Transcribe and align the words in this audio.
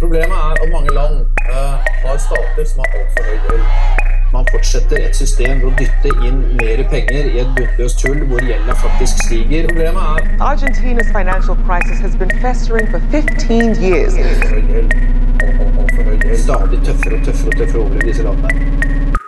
Problemet 0.00 0.36
er 0.46 0.52
at 0.64 0.68
mange 0.72 0.90
land 1.00 1.14
eh, 1.52 1.74
har 2.04 2.16
stater 2.28 2.64
som 2.70 2.78
har 2.84 2.88
altfor 2.98 3.22
høy 3.28 3.38
gjeld. 3.46 3.64
Man 4.32 4.44
fortsetter 4.52 4.96
et 5.08 5.16
system 5.16 5.60
ved 5.62 5.68
å 5.70 5.72
dytte 5.80 6.10
inn 6.28 6.38
mer 6.60 6.82
penger 6.92 7.28
i 7.32 7.38
et 7.42 7.52
bunnløst 7.56 8.02
hull 8.06 8.20
hvor 8.30 8.42
gjelda 8.50 8.74
faktisk 8.82 9.22
stiger. 9.26 9.68
Problemet 9.70 10.02
er 10.12 10.44
Argentina's 10.50 11.10
financial 11.18 11.56
crisis 11.68 11.98
has 12.06 12.16
been 12.22 12.32
festering 12.44 12.90
for 12.92 13.00
15 13.14 13.76
years. 13.86 14.14
altfor 14.20 14.48
høy 14.54 14.64
gjeld. 14.74 14.92
Og- 15.42 15.60
og- 15.60 15.80
Altfor 15.82 16.02
høy 16.10 16.16
gjeld. 16.24 16.38
Stadig 16.44 16.78
tøffere 16.90 17.14
og 17.20 17.24
tøffere 17.30 17.48
og 17.54 17.58
tøffere 17.62 17.82
over 17.86 18.02
i 18.02 18.06
disse 18.10 18.22
landene. 18.22 19.25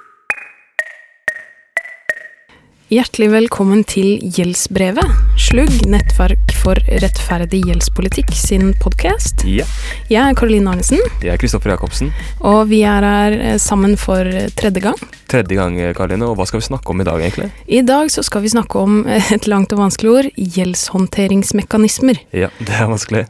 Hjertelig 2.88 3.26
velkommen 3.28 3.82
til 3.84 4.14
Gjeldsbrevet, 4.32 5.10
Slugg, 5.36 5.74
nettverk 5.92 6.54
for 6.56 6.78
rettferdig 7.02 7.60
gjeldspolitikk 7.68 8.30
sin 8.36 8.70
podkast. 8.80 9.44
Ja, 9.44 9.66
Jeg 10.08 10.22
er 10.32 10.36
Karoline 10.38 10.72
Arnesen, 10.72 11.02
jeg 11.20 11.34
er 11.34 11.40
Kristoffer 11.40 11.74
Jacobsen. 11.74 12.14
og 12.40 12.70
vi 12.70 12.80
er 12.88 13.04
her 13.04 13.36
eh, 13.36 13.58
sammen 13.60 13.92
for 14.00 14.24
eh, 14.24 14.48
tredje 14.56 14.80
gang. 14.86 14.96
Tredje 15.28 15.58
gang, 15.58 15.76
Karoline, 15.92 16.24
og 16.30 16.38
hva 16.40 16.46
skal 16.48 16.62
vi 16.62 16.68
snakke 16.70 16.88
om 16.94 17.02
i 17.02 17.04
dag, 17.04 17.20
egentlig? 17.20 17.50
I 17.68 17.82
dag 17.84 18.08
så 18.10 18.24
skal 18.24 18.40
vi 18.46 18.54
snakke 18.54 18.80
om 18.80 19.02
eh, 19.06 19.32
et 19.36 19.46
langt 19.52 19.74
og 19.76 19.82
vanskelig 19.84 20.14
ord 20.14 20.30
gjeldshåndteringsmekanismer. 20.40 22.22
Ja, 22.32 22.48
det 22.56 22.72
er 22.72 22.88
vanskelig. 22.88 23.26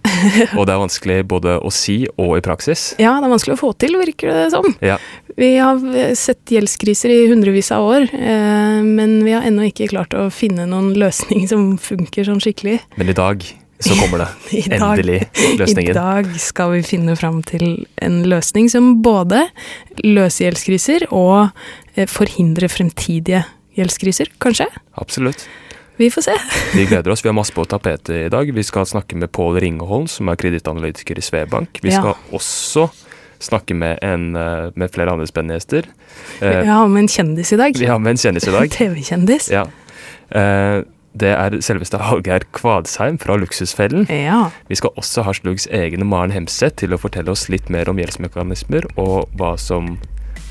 Og 0.55 0.69
det 0.71 0.77
er 0.77 0.83
vanskelig 0.85 1.19
både 1.35 1.59
å 1.59 1.75
si 1.75 2.05
og 2.15 2.37
i 2.39 2.45
praksis. 2.47 2.93
Ja, 3.03 3.17
det 3.19 3.27
er 3.27 3.35
vanskelig 3.35 3.59
å 3.59 3.63
få 3.67 3.73
til, 3.83 3.99
virker 3.99 4.31
det 4.39 4.47
som. 4.55 4.71
Ja, 4.87 5.01
Vi 5.39 5.53
har 5.59 5.83
eh, 5.99 6.15
sett 6.19 6.47
gjeldskriser 6.55 7.11
i 7.11 7.21
hundrevis 7.35 7.75
av 7.75 7.91
år, 7.91 8.07
eh, 8.15 8.81
men 8.87 9.19
vi 9.27 9.35
har 9.35 9.48
ennå 9.49 9.69
ikke 9.71 9.89
klart 9.93 10.15
å 10.17 10.29
finne 10.35 10.67
noen 10.71 10.93
løsning 10.99 11.47
som 11.51 11.73
funker 11.83 12.29
sånn 12.29 12.41
skikkelig. 12.45 12.79
men 12.97 13.09
i 13.13 13.17
dag 13.17 13.45
så 13.81 13.95
kommer 13.95 14.25
det. 14.25 14.29
Endelig 14.75 15.21
Endelig 15.39 15.85
I 15.91 15.95
dag 15.95 16.33
skal 16.43 16.73
vi 16.73 16.81
finne 16.83 17.15
fram 17.19 17.43
til 17.47 17.85
en 18.03 18.17
løsning 18.27 18.67
som 18.73 18.97
både 19.05 19.45
løser 20.03 20.49
gjeldskriser 20.49 21.07
og 21.15 21.51
eh, 21.95 22.09
forhindrer 22.11 22.67
fremtidige 22.73 23.45
gjeldskriser, 23.79 24.33
kanskje? 24.43 24.67
Absolutt. 24.99 25.45
Vi 25.99 26.09
får 26.15 26.27
se. 26.27 26.35
Vi 26.79 26.85
gleder 26.91 27.11
oss. 27.15 27.23
Vi 27.25 27.31
har 27.31 27.35
masse 27.39 27.55
på 27.55 27.63
tapetet 27.71 28.11
i 28.27 28.31
dag. 28.31 28.51
Vi 28.55 28.63
skal 28.67 28.87
snakke 28.87 29.15
med 29.19 29.31
Pål 29.35 29.61
Ringeholm, 29.63 30.09
som 30.11 30.29
er 30.31 30.39
kredittanalytiker 30.39 31.19
i 31.19 31.23
Svebank. 31.27 31.79
Vi 31.83 31.91
Ja. 31.95 32.01
skal 32.03 32.35
også 32.39 32.89
snakke 33.41 33.75
med, 33.75 33.99
en, 34.03 34.35
eh, 34.37 34.71
med 34.75 34.91
flere 34.95 35.13
andre 35.15 35.27
spennende 35.27 35.59
gjester. 35.59 35.87
Eh, 36.43 36.61
Vi 36.63 36.67
har 36.69 36.89
med 36.89 37.05
en 37.05 37.09
kjendis 37.09 37.53
i 37.53 37.57
dag. 37.57 37.77
Vi 37.79 37.87
har 37.87 37.99
med 37.99 38.11
en 38.17 38.17
kjendis 38.17 38.49
i 38.49 38.55
dag. 38.55 38.71
TV-kjendis. 38.79 39.51
Ja. 39.55 39.67
Eh, 40.31 40.83
Det 41.19 41.31
er 41.35 41.51
selveste 41.65 41.99
Hallgeir 41.99 42.45
Kvadsheim 42.55 43.17
fra 43.19 43.35
Luksusfellen. 43.41 44.05
Ja. 44.13 44.51
Vi 44.69 44.77
skal 44.79 44.91
også 45.01 45.25
ha 45.25 45.33
Slugs 45.35 45.67
egne 45.67 46.05
Maren 46.07 46.31
Hemseth 46.31 46.77
til 46.85 46.93
å 46.95 46.99
fortelle 47.01 47.33
oss 47.33 47.49
litt 47.49 47.71
mer 47.73 47.89
om 47.91 47.97
gjeldsmekanismer 47.99 48.87
og 49.01 49.27
hva 49.35 49.57
som 49.59 49.97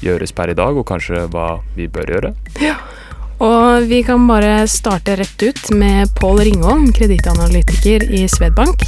gjøres 0.02 0.34
per 0.36 0.50
i 0.52 0.58
dag, 0.58 0.76
og 0.76 0.86
kanskje 0.90 1.28
hva 1.32 1.62
vi 1.78 1.88
bør 1.88 2.10
gjøre. 2.12 2.34
Ja. 2.60 2.76
Og 3.40 3.86
vi 3.88 4.02
kan 4.04 4.26
bare 4.28 4.66
starte 4.68 5.16
rett 5.16 5.44
ut 5.46 5.72
med 5.78 6.10
Pål 6.20 6.42
Ringholm, 6.50 6.92
kredittanalytiker 6.92 8.04
i 8.10 8.26
Swedbank. 8.28 8.82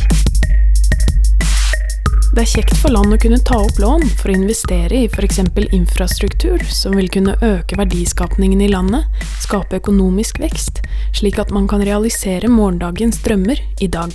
Det 2.29 2.43
er 2.43 2.49
kjekt 2.61 2.77
for 2.77 2.93
land 2.93 3.09
å 3.09 3.17
kunne 3.17 3.39
ta 3.41 3.55
opp 3.57 3.79
lån 3.81 4.03
for 4.19 4.29
å 4.29 4.35
investere 4.37 4.99
i 4.99 5.07
f.eks. 5.09 5.39
infrastruktur 5.73 6.61
som 6.69 6.93
vil 6.93 7.09
kunne 7.09 7.33
øke 7.41 7.73
verdiskapningen 7.79 8.61
i 8.61 8.67
landet, 8.69 9.07
skape 9.41 9.79
økonomisk 9.79 10.37
vekst, 10.37 10.77
slik 11.17 11.39
at 11.41 11.49
man 11.49 11.65
kan 11.67 11.81
realisere 11.81 12.51
morgendagens 12.53 13.17
drømmer 13.25 13.57
i 13.81 13.89
dag. 13.89 14.13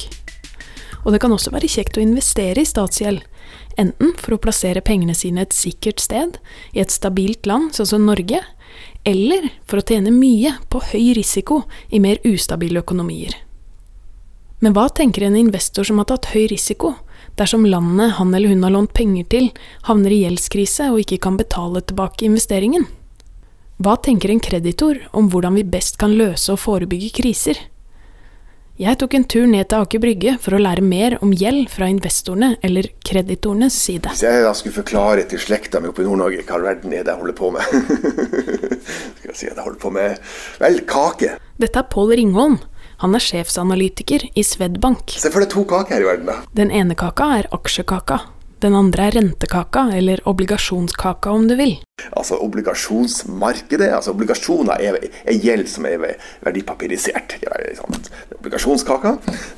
Og 1.02 1.10
det 1.10 1.20
kan 1.24 1.34
også 1.34 1.50
være 1.56 1.72
kjekt 1.72 1.98
å 1.98 2.04
investere 2.04 2.62
i 2.62 2.70
statsgjeld, 2.70 3.24
enten 3.82 4.14
for 4.22 4.36
å 4.36 4.42
plassere 4.44 4.84
pengene 4.86 5.16
sine 5.18 5.42
et 5.42 5.56
sikkert 5.56 5.98
sted, 5.98 6.38
i 6.70 6.84
et 6.84 6.94
stabilt 6.94 7.50
land 7.50 7.74
sånn 7.74 7.96
som 7.96 8.06
Norge, 8.06 8.44
eller 9.02 9.50
for 9.66 9.82
å 9.82 9.88
tjene 9.90 10.14
mye 10.14 10.54
på 10.70 10.84
høy 10.92 11.16
risiko 11.18 11.64
i 11.90 11.98
mer 11.98 12.22
ustabile 12.22 12.86
økonomier. 12.86 13.34
Men 14.62 14.72
hva 14.72 14.86
tenker 14.86 15.26
en 15.26 15.34
investor 15.36 15.84
som 15.84 15.98
har 15.98 16.06
tatt 16.08 16.30
høy 16.30 16.46
risiko, 16.54 16.94
dersom 17.38 17.66
landet 17.66 18.16
han 18.18 18.34
eller 18.34 18.52
hun 18.52 18.62
har 18.66 18.74
lånt 18.74 18.94
penger 18.94 19.28
til, 19.30 19.50
havner 19.88 20.14
i 20.14 20.22
gjeldskrise 20.24 20.90
og 20.92 21.02
ikke 21.04 21.20
kan 21.26 21.38
betale 21.40 21.82
tilbake 21.82 22.26
investeringen? 22.28 22.86
Hva 23.82 23.96
tenker 23.98 24.30
en 24.30 24.42
kreditor 24.42 25.00
om 25.12 25.30
hvordan 25.32 25.56
vi 25.58 25.66
best 25.66 25.98
kan 25.98 26.14
løse 26.14 26.52
og 26.54 26.60
forebygge 26.62 27.10
kriser? 27.16 27.58
Jeg 28.74 28.98
tok 28.98 29.12
en 29.14 29.24
tur 29.30 29.44
ned 29.46 29.68
til 29.70 29.84
Aker 29.84 30.00
Brygge 30.02 30.32
for 30.42 30.56
å 30.56 30.58
lære 30.58 30.82
mer 30.82 31.14
om 31.22 31.30
gjeld 31.30 31.68
fra 31.70 31.86
investorene 31.86 32.56
eller 32.66 32.88
kreditorenes 33.06 33.76
side. 33.78 34.10
Hvis 34.10 34.24
jeg 34.26 34.40
da 34.42 34.50
skulle 34.58 34.74
forklare 34.74 35.26
til 35.30 35.38
slekta 35.38 35.78
mi 35.78 35.92
oppe 35.92 36.02
i 36.02 36.06
Nord-Norge 36.08 36.42
hva 36.48 36.58
verden 36.64 36.90
er 36.90 37.06
det 37.06 37.12
jeg 37.12 37.20
holder 37.20 37.36
på 37.38 37.52
med 37.54 37.62
Skal 39.20 39.30
jeg 39.30 39.38
si 39.38 39.46
at 39.46 39.54
jeg 39.54 39.62
holder 39.62 39.78
på 39.78 39.92
med 39.94 40.18
Vel, 40.58 40.80
kake. 40.90 41.36
Dette 41.62 41.84
er 41.84 41.86
Pål 41.94 42.16
Ringholm. 42.18 42.58
Han 43.02 43.16
er 43.16 43.22
sjefsanalytiker 43.22 44.28
i 44.34 44.44
Swedbank. 44.46 45.16
Se 45.18 45.32
for 45.32 45.44
deg 45.44 45.50
to 45.54 45.66
kaker 45.68 45.96
her 45.96 46.06
i 46.06 46.08
verden, 46.12 46.30
da. 46.30 46.40
Den 46.56 46.70
ene 46.70 46.96
kaka 46.98 47.32
er 47.40 47.50
aksjekaka. 47.54 48.20
Den 48.64 48.72
andre 48.78 49.10
er 49.10 49.12
rentekaka, 49.18 49.90
eller 49.92 50.22
obligasjonskaka 50.28 51.32
om 51.36 51.48
du 51.50 51.52
vil. 51.58 51.74
Altså 52.16 52.38
obligasjonsmarkedet. 52.40 53.90
altså 53.92 54.14
Obligasjoner 54.14 54.80
er, 54.80 54.96
er 55.24 55.36
gjeld 55.42 55.68
som 55.68 55.84
er 55.84 55.98
verdipapirisert. 56.46 57.36
Er 57.44 57.66
sant. 57.76 58.08
Obligasjonskaka 58.38 59.16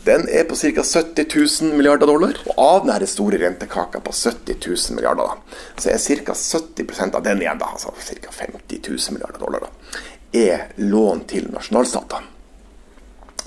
den 0.08 0.26
er 0.26 0.48
på 0.50 0.58
ca. 0.58 0.82
70 0.82 1.28
000 1.62 1.78
milliarder 1.78 2.10
dollar. 2.10 2.34
Og 2.50 2.58
av 2.58 2.88
denne 2.88 3.06
store 3.06 3.38
rentekaka 3.44 4.02
på 4.02 4.12
70 4.12 4.58
000 4.66 4.98
milliarder, 4.98 5.36
da, 5.36 5.62
så 5.78 5.94
er 5.94 6.22
ca. 6.26 6.34
70% 6.34 7.20
av 7.20 7.22
den 7.22 7.46
igjen, 7.46 7.62
da, 7.62 7.70
altså 7.76 7.94
ca. 7.94 8.38
50 8.42 8.82
000 8.90 9.14
milliarder 9.14 9.44
dollar, 9.46 9.68
da, 9.68 10.00
er 10.34 10.72
lån 10.82 11.28
til 11.30 11.46
nasjonalstatene. 11.54 12.35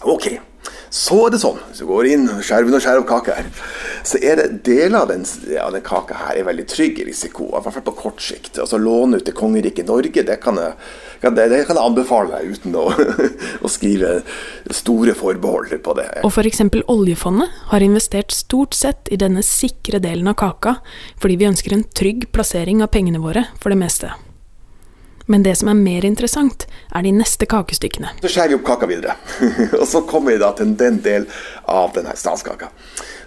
Ok, 0.07 0.31
så 0.89 1.17
er 1.27 1.33
det 1.33 1.39
sånn, 1.43 1.59
hvis 1.69 1.81
du 1.83 1.85
går 1.89 2.07
inn 2.09 2.23
skjerven 2.41 2.73
og 2.73 2.81
skjærer 2.81 3.03
opp 3.03 3.09
kake 3.11 3.35
her, 3.37 3.49
så 4.07 4.19
er 4.25 4.39
det 4.39 4.47
deler 4.65 5.03
av 5.03 5.11
den, 5.11 5.25
ja, 5.51 5.67
den 5.73 5.83
kaka 5.85 6.17
her 6.17 6.39
er 6.39 6.47
veldig 6.47 6.65
trygg 6.71 7.01
risiko, 7.05 7.49
i 7.49 7.59
hvert 7.61 7.75
fall 7.75 7.85
på 7.85 7.95
kort 7.99 8.23
sikt. 8.23 8.57
Altså 8.57 8.79
Låne 8.81 9.19
ut 9.19 9.27
til 9.27 9.35
kongeriket 9.37 9.89
Norge, 9.89 10.23
det 10.25 10.39
kan 10.41 10.57
jeg, 10.57 10.73
det, 11.21 11.45
det 11.51 11.59
kan 11.67 11.77
jeg 11.77 11.91
anbefale 11.91 12.39
deg 12.39 12.55
uten 12.55 12.79
å, 12.79 12.87
å 13.65 13.71
skrive 13.71 14.15
store 14.73 15.13
forbehold 15.19 15.75
på 15.85 15.97
det. 15.99 16.07
Og 16.25 16.33
f.eks. 16.33 16.63
oljefondet 16.89 17.59
har 17.73 17.85
investert 17.85 18.33
stort 18.33 18.77
sett 18.77 19.11
i 19.13 19.19
denne 19.19 19.45
sikre 19.45 20.01
delen 20.01 20.31
av 20.31 20.39
kaka, 20.41 20.79
fordi 21.21 21.37
vi 21.37 21.51
ønsker 21.51 21.75
en 21.75 21.85
trygg 21.93 22.31
plassering 22.33 22.81
av 22.85 22.89
pengene 22.95 23.21
våre, 23.21 23.45
for 23.61 23.73
det 23.73 23.81
meste. 23.83 24.15
Men 25.29 25.43
det 25.45 25.55
som 25.59 25.69
er 25.69 25.77
mer 25.77 26.05
interessant, 26.07 26.65
er 26.89 27.05
de 27.05 27.11
neste 27.13 27.45
kakestykkene. 27.49 28.15
Så 28.23 28.31
skjærer 28.33 28.55
vi 28.55 28.57
opp 28.57 28.65
kaka 28.65 28.87
videre. 28.89 29.13
og 29.81 29.85
så 29.87 30.01
kommer 30.09 30.33
vi 30.33 30.41
da 30.41 30.49
til 30.57 30.71
den 30.79 30.97
del 31.05 31.27
av 31.69 31.93
denne 31.93 32.15
statskaka. 32.17 32.71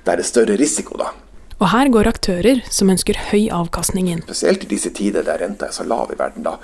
Der 0.03 0.19
det 0.19 0.25
er 0.25 0.33
større 0.33 0.57
risiko, 0.59 0.99
da. 0.99 1.13
Og 1.63 1.69
her 1.71 1.87
går 1.95 2.09
aktører 2.11 2.59
som 2.75 2.91
ønsker 2.91 3.21
høy 3.29 3.45
avkastning 3.55 4.09
inn. 4.11 4.25
Spesielt 4.27 4.65
i 4.67 4.71
disse 4.73 4.91
tider 4.97 5.23
der 5.23 5.39
renta 5.45 5.69
er 5.69 5.77
så 5.77 5.87
lav 5.87 6.11
i 6.11 6.19
verden, 6.19 6.43
da. 6.43 6.57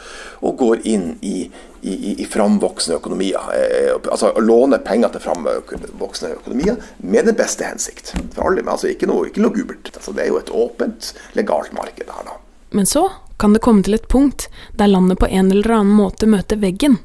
Og 0.43 0.57
går 0.59 0.83
inn 0.91 1.13
i, 1.23 1.45
i, 1.87 1.95
i, 2.17 2.27
framvoksende 2.27 2.99
økonomier. 2.99 3.53
Eh, 3.55 3.93
altså 4.11 4.33
å 4.35 4.43
låne 4.43 4.81
penger 4.83 5.15
til 5.15 5.23
framvoksende 5.29 6.33
økonomier 6.41 6.83
med 7.07 7.31
den 7.31 7.39
beste 7.39 7.69
hensikt. 7.69 8.11
For 8.35 8.51
alle, 8.51 8.65
men 8.65 8.75
altså 8.75 8.91
ikke 8.91 9.07
noe, 9.07 9.31
ikke 9.31 9.47
noe 9.47 9.55
gubert. 9.55 9.93
Altså, 9.95 10.17
det 10.19 10.27
er 10.27 10.33
jo 10.33 10.43
et 10.43 10.51
åpent, 10.67 11.13
legalt 11.39 11.71
marked 11.79 12.11
her, 12.11 12.27
da. 12.33 12.39
Men 12.75 12.91
så 12.91 13.07
kan 13.39 13.55
det 13.55 13.63
komme 13.63 13.85
til 13.87 13.95
et 13.95 14.09
punkt 14.11 14.49
der 14.79 14.91
landet 14.91 15.21
på 15.21 15.29
en 15.31 15.53
eller 15.53 15.79
annen 15.81 15.95
måte 15.95 16.27
møter 16.27 16.59
veggen. 16.61 16.99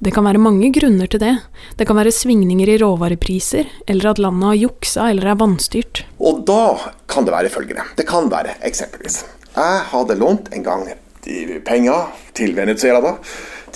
Det 0.00 0.14
kan 0.16 0.24
være 0.24 0.40
mange 0.40 0.70
grunner 0.72 1.08
til 1.12 1.20
det. 1.20 1.34
Det 1.76 1.84
kan 1.88 1.98
være 1.98 2.12
svingninger 2.14 2.70
i 2.72 2.78
råvarepriser, 2.80 3.68
eller 3.86 4.10
at 4.10 4.22
landet 4.22 4.48
har 4.48 4.56
juksa 4.56 5.10
eller 5.12 5.28
er 5.28 5.36
vanstyrt. 5.40 6.04
Og 6.16 6.40
da 6.48 6.78
kan 7.10 7.28
det 7.28 7.34
være 7.34 7.52
følgende. 7.52 7.84
Det 7.96 8.08
kan 8.08 8.30
være 8.32 8.56
eksempelvis 8.64 9.24
Jeg 9.56 9.80
hadde 9.92 10.16
lånt 10.16 10.48
en 10.54 10.64
gang 10.64 10.88
de 11.24 11.60
penger 11.66 12.12
til 12.32 12.54
Venezuela 12.56 13.00
da, 13.04 13.14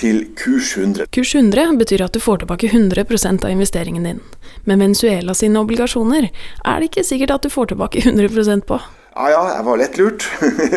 til 0.00 0.23
kurs 0.38 0.76
100. 0.79 1.11
Kurs 1.12 1.34
100 1.34 1.76
betyr 1.76 2.05
at 2.06 2.14
du 2.14 2.20
får 2.20 2.40
tilbake 2.40 2.70
100% 2.73 3.44
av 3.44 3.50
investeringen 3.50 4.05
din. 4.08 4.20
Men 4.64 4.81
Venezuela 4.81 5.34
sine 5.34 5.61
obligasjoner 5.61 6.31
er 6.31 6.81
det 6.81 6.88
ikke 6.88 7.05
sikkert 7.05 7.37
at 7.37 7.44
du 7.44 7.52
får 7.52 7.75
tilbake 7.75 8.00
100% 8.00 8.64
på. 8.70 8.81
Ja 9.14 9.31
ja, 9.31 9.43
jeg 9.55 9.64
var 9.69 9.78
lett 9.78 9.99
lurt. 10.00 10.25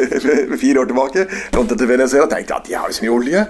Fire 0.62 0.82
år 0.84 0.90
tilbake. 0.90 1.28
Lånte 1.56 1.78
til 1.78 1.90
Venezuela. 1.90 2.30
Tenkte 2.30 2.60
at 2.60 2.68
de 2.70 2.76
har 2.78 2.94
så 2.94 3.06
mye 3.06 3.16
olje. 3.16 3.46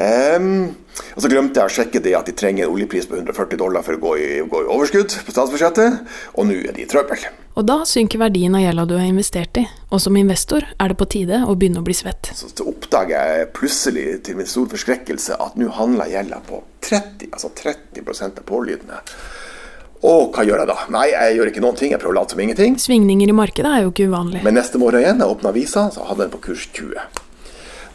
Um, 0.00 0.70
og 1.14 1.22
så 1.22 1.28
glemte 1.30 1.60
jeg 1.60 1.68
å 1.70 1.74
sjekke 1.74 2.00
det 2.02 2.14
at 2.16 2.26
de 2.26 2.34
trenger 2.38 2.66
en 2.66 2.72
oljepris 2.72 3.08
på 3.10 3.18
140 3.18 3.58
dollar 3.60 3.84
for 3.86 3.98
å 3.98 4.00
gå 4.02 4.14
i, 4.18 4.28
gå 4.48 4.62
i 4.64 4.68
overskudd 4.70 5.14
på 5.26 5.34
statsbudsjettet. 5.34 6.00
Og 6.34 6.48
nå 6.48 6.58
er 6.58 6.74
de 6.74 6.84
i 6.84 6.88
trøbbel. 6.90 7.22
Og 7.58 7.66
da 7.66 7.80
synker 7.86 8.22
verdien 8.22 8.54
av 8.56 8.64
gjelda 8.64 8.86
du 8.88 8.96
har 8.96 9.06
investert 9.06 9.58
i, 9.60 9.64
og 9.90 10.02
som 10.02 10.16
investor 10.16 10.64
er 10.70 10.92
det 10.92 10.98
på 10.98 11.08
tide 11.10 11.42
å 11.44 11.56
begynne 11.58 11.82
å 11.82 11.86
bli 11.86 11.96
svett. 11.98 12.30
Så, 12.34 12.50
så 12.50 12.66
oppdager 12.70 13.34
jeg 13.34 13.50
plutselig 13.58 14.06
til 14.26 14.38
min 14.38 14.48
store 14.48 14.72
forskrekkelse 14.74 15.38
at 15.42 15.58
nå 15.60 15.70
handler 15.76 16.10
gjelda 16.10 16.40
på 16.46 16.62
30 16.86 17.34
altså 17.34 17.52
30 17.58 18.24
av 18.30 18.42
pålydende. 18.48 19.02
Og 20.00 20.30
hva 20.32 20.44
gjør 20.48 20.62
jeg 20.62 20.70
da? 20.70 20.76
Nei, 20.94 21.06
jeg 21.12 21.36
gjør 21.36 21.50
ikke 21.50 21.62
noen 21.64 21.76
ting. 21.76 21.90
Jeg 21.92 22.00
prøver 22.00 22.16
å 22.16 22.20
late 22.22 22.32
som 22.34 22.40
ingenting. 22.40 22.78
Svingninger 22.80 23.28
i 23.28 23.36
markedet 23.36 23.68
er 23.68 23.82
jo 23.84 23.90
ikke 23.92 24.08
uvanlig. 24.08 24.44
Men 24.46 24.56
neste 24.56 24.80
morgen 24.80 25.02
igjen, 25.02 25.20
jeg 25.20 25.34
åpna 25.34 25.52
avisa, 25.52 25.90
så 25.92 26.06
hadde 26.08 26.24
den 26.24 26.32
på 26.32 26.40
kurs 26.48 26.68
20. 26.72 27.26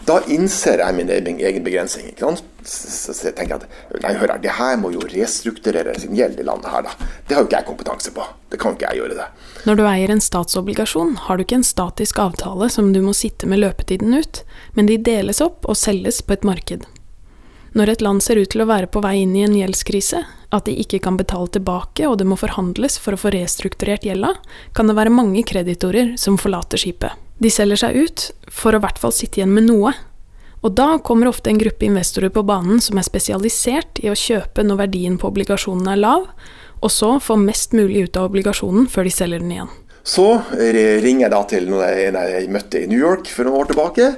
Da 0.05 0.19
innser 0.29 0.83
jeg 0.83 0.93
min 0.93 1.09
egen 1.09 1.63
begrensning. 1.65 2.11
ikke 2.11 2.27
sant? 2.27 2.43
Så 2.65 3.13
jeg 3.25 3.33
tenker 3.37 3.57
at 3.57 4.03
nei, 4.03 4.11
hør 4.19 4.35
her, 4.35 4.41
det 4.41 4.53
her 4.53 4.77
må 4.77 4.91
jo 4.93 5.01
restrukturere 5.09 5.95
sin 5.97 6.13
gjeld 6.17 6.37
i 6.41 6.45
landet 6.45 6.69
her, 6.69 6.85
da. 6.85 7.09
Det 7.25 7.33
har 7.33 7.41
jo 7.41 7.49
ikke 7.49 7.57
jeg 7.63 7.67
kompetanse 7.71 8.13
på. 8.13 8.25
Det 8.53 8.59
kan 8.61 8.73
jo 8.73 8.77
ikke 8.77 8.91
jeg 8.91 9.01
gjøre 9.01 9.17
det. 9.17 9.27
Når 9.65 9.79
du 9.79 9.83
eier 9.89 10.13
en 10.13 10.21
statsobligasjon, 10.21 11.15
har 11.25 11.37
du 11.37 11.45
ikke 11.45 11.57
en 11.57 11.65
statisk 11.65 12.21
avtale 12.21 12.69
som 12.69 12.93
du 12.93 13.01
må 13.01 13.15
sitte 13.17 13.49
med 13.49 13.63
løpetiden 13.63 14.13
ut, 14.13 14.43
men 14.77 14.89
de 14.91 15.01
deles 15.01 15.41
opp 15.41 15.65
og 15.65 15.77
selges 15.79 16.21
på 16.21 16.37
et 16.37 16.45
marked. 16.45 16.85
Når 17.73 17.95
et 17.95 18.05
land 18.05 18.21
ser 18.23 18.37
ut 18.37 18.53
til 18.53 18.61
å 18.61 18.69
være 18.69 18.87
på 18.93 19.01
vei 19.03 19.17
inn 19.23 19.33
i 19.35 19.43
en 19.47 19.57
gjeldskrise, 19.57 20.21
at 20.57 20.67
de 20.69 20.75
ikke 20.81 21.01
kan 21.05 21.19
betale 21.19 21.51
tilbake 21.51 22.07
og 22.09 22.17
det 22.19 22.27
må 22.29 22.37
forhandles 22.39 22.97
for 23.01 23.15
å 23.15 23.19
få 23.19 23.33
restrukturert 23.35 24.07
gjelda, 24.07 24.33
kan 24.75 24.89
det 24.89 24.97
være 24.97 25.13
mange 25.13 25.43
kreditorer 25.47 26.15
som 26.21 26.39
forlater 26.41 26.81
skipet. 26.81 27.15
De 27.43 27.51
selger 27.51 27.81
seg 27.83 27.97
ut 27.99 28.27
for 28.47 28.73
å 28.73 28.79
i 28.79 28.85
hvert 28.85 28.99
fall 29.01 29.13
sitte 29.15 29.41
igjen 29.41 29.55
med 29.55 29.67
noe. 29.67 29.93
Og 30.65 30.73
da 30.73 30.95
kommer 31.03 31.29
ofte 31.29 31.51
en 31.51 31.59
gruppe 31.61 31.85
investorer 31.85 32.31
på 32.33 32.45
banen 32.47 32.79
som 32.81 32.97
er 32.97 33.05
spesialisert 33.05 33.99
i 34.01 34.09
å 34.09 34.17
kjøpe 34.17 34.63
når 34.65 34.85
verdien 34.85 35.17
på 35.21 35.29
obligasjonen 35.29 35.91
er 35.91 35.99
lav, 36.01 36.29
og 36.81 36.91
så 36.91 37.15
få 37.21 37.37
mest 37.39 37.75
mulig 37.75 38.07
ut 38.07 38.17
av 38.17 38.29
obligasjonen 38.31 38.87
før 38.91 39.05
de 39.05 39.13
selger 39.13 39.43
den 39.43 39.53
igjen. 39.57 39.73
Så 40.05 40.25
ringer 40.53 41.23
jeg 41.23 41.33
da 41.33 41.39
til 41.49 41.63
noen 41.65 42.17
jeg 42.29 42.49
møtte 42.53 42.83
i 42.83 42.89
New 42.89 42.99
York 43.01 43.25
for 43.33 43.47
noen 43.47 43.63
år 43.63 43.71
tilbake. 43.71 44.09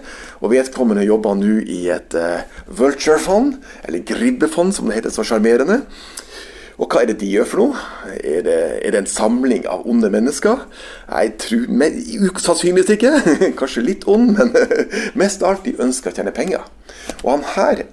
Og 0.43 0.51
vedkommende 0.51 1.05
jobber 1.07 1.37
nå 1.39 1.61
i 1.63 1.85
et 1.95 2.17
uh, 2.19 2.43
vulture-fond, 2.67 3.55
eller 3.87 4.03
gribbefond 4.07 4.75
som 4.75 4.91
det 4.91 4.97
heter 4.99 5.15
så 5.15 5.23
sjarmerende. 5.29 5.79
Og 6.77 6.85
hva 6.93 7.01
er 7.01 7.09
det 7.09 7.17
de 7.23 7.29
gjør 7.31 7.47
for 7.49 7.63
noe? 7.63 7.83
Er 8.21 8.43
det, 8.45 8.57
er 8.85 8.93
det 8.93 9.01
en 9.01 9.09
samling 9.09 9.65
av 9.69 9.85
onde 9.89 10.11
mennesker? 10.13 10.67
Jeg 11.09 11.33
tror 11.41 11.67
men, 11.73 11.99
Sannsynligvis 12.37 12.93
ikke. 12.93 13.13
Kanskje 13.59 13.85
litt 13.85 14.05
ond, 14.09 14.35
men 14.37 14.53
mest 15.21 15.41
av 15.41 15.55
alt 15.55 15.65
de 15.65 15.77
ønsker 15.81 16.13
å 16.13 16.19
tjene 16.19 16.35
penger. 16.35 16.67
Og 17.23 17.31
han 17.33 17.47
her 17.55 17.87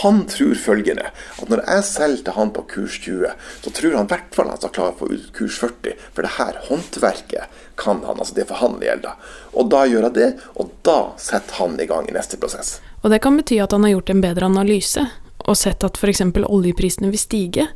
han 0.00 0.22
tror 0.30 0.54
følgende 0.56 1.10
at 1.12 1.50
når 1.50 1.60
jeg 1.66 1.84
selger 1.88 2.22
til 2.24 2.36
han 2.38 2.52
på 2.56 2.62
kurs 2.70 2.94
20, 3.04 3.34
så 3.64 3.72
tror 3.76 3.96
han 3.98 4.08
i 4.08 4.12
hvert 4.14 4.36
fall 4.36 4.48
han 4.48 4.60
skal 4.60 4.72
klare 4.76 4.94
å 4.94 4.98
få 5.02 5.08
ut 5.12 5.26
kurs 5.36 5.58
40. 5.60 5.98
For 6.16 6.24
det 6.24 6.32
her 6.38 6.60
håndverket 6.70 7.58
kan 7.80 8.00
han, 8.06 8.16
altså 8.16 8.36
det 8.38 8.48
forhandler 8.48 8.88
gjelder. 8.88 9.34
Og 9.52 9.68
da 9.74 9.82
gjør 9.90 10.08
jeg 10.08 10.16
det, 10.16 10.30
og 10.56 10.72
da 10.88 10.98
setter 11.20 11.60
han 11.60 11.76
i 11.80 11.88
gang 11.90 12.08
i 12.08 12.16
neste 12.16 12.40
prosess. 12.40 12.78
Og 13.02 13.12
det 13.12 13.20
kan 13.24 13.36
bety 13.36 13.60
at 13.60 13.76
han 13.76 13.84
har 13.84 13.98
gjort 13.98 14.14
en 14.14 14.24
bedre 14.24 14.48
analyse, 14.48 15.04
og 15.44 15.58
sett 15.58 15.84
at 15.86 15.98
f.eks. 16.00 16.22
oljeprisene 16.44 17.10
vil 17.12 17.20
stige, 17.20 17.68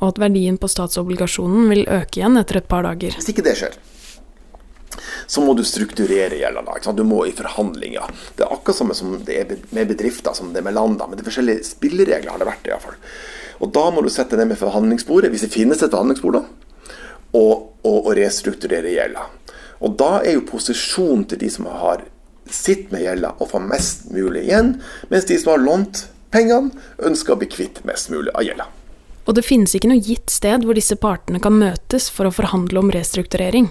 og 0.00 0.10
at 0.12 0.20
verdien 0.22 0.58
på 0.60 0.70
statsobligasjonen 0.70 1.68
vil 1.72 1.86
øke 1.86 2.20
igjen 2.20 2.40
etter 2.40 2.60
et 2.60 2.68
par 2.70 2.86
dager. 2.86 3.16
Hvis 3.18 3.32
ikke 3.32 3.44
det 3.46 3.56
skjer, 3.60 3.76
så 5.30 5.42
må 5.44 5.54
du 5.54 5.62
strukturere 5.66 6.40
gjelda. 6.40 6.92
Du 6.96 7.04
må 7.06 7.22
i 7.28 7.34
forhandlinger. 7.36 8.10
Det 8.36 8.46
er 8.46 8.54
akkurat 8.54 8.96
som 8.96 9.18
det 9.26 9.36
er 9.42 9.52
med 9.70 9.92
bedrifter 9.92 10.34
som 10.36 10.54
det 10.54 10.62
er 10.62 10.66
med 10.66 10.74
lander, 10.74 11.06
men 11.06 11.18
det 11.18 11.24
er 11.24 11.30
forskjellige 11.30 11.68
spilleregler 11.68 12.32
har 12.32 12.42
det 12.42 12.48
vært. 12.48 12.66
i 12.66 12.74
hvert 12.74 12.86
fall. 12.88 12.98
Og 13.60 13.72
Da 13.72 13.90
må 13.92 14.02
du 14.02 14.10
sette 14.10 14.38
ned 14.40 14.50
med 14.50 14.58
forhandlingsbordet, 14.58 15.30
hvis 15.30 15.44
det 15.46 15.52
finnes 15.52 15.82
et 15.82 15.92
forhandlingsbord, 15.92 16.40
da, 16.40 16.44
og, 17.36 17.52
og, 17.84 17.98
og 18.06 18.14
restrukturere 18.16 18.94
gjelda. 18.96 19.28
Og 19.80 19.96
da 20.00 20.16
er 20.24 20.34
jo 20.36 20.48
posisjonen 20.48 21.26
til 21.28 21.40
de 21.44 21.50
som 21.52 21.68
har 21.70 22.02
sitt 22.50 22.90
med 22.90 23.04
gjelda, 23.04 23.34
å 23.38 23.46
få 23.46 23.60
mest 23.62 24.08
mulig 24.10 24.48
igjen, 24.48 24.74
mens 25.12 25.28
de 25.28 25.38
som 25.38 25.54
har 25.54 25.62
lånt 25.62 26.08
pengene, 26.30 26.70
ønsker 26.98 27.34
å 27.34 27.40
bli 27.40 27.50
kvitt 27.50 27.82
mest 27.88 28.10
mulig 28.12 28.32
av 28.34 28.46
gjelda. 28.46 28.66
Og 29.28 29.36
det 29.36 29.44
finnes 29.46 29.74
ikke 29.76 29.90
noe 29.90 30.02
gitt 30.02 30.32
sted 30.32 30.64
hvor 30.66 30.78
disse 30.78 30.96
partene 30.98 31.42
kan 31.42 31.58
møtes 31.58 32.08
for 32.10 32.26
å 32.26 32.34
forhandle 32.34 32.80
om 32.80 32.90
restrukturering. 32.94 33.68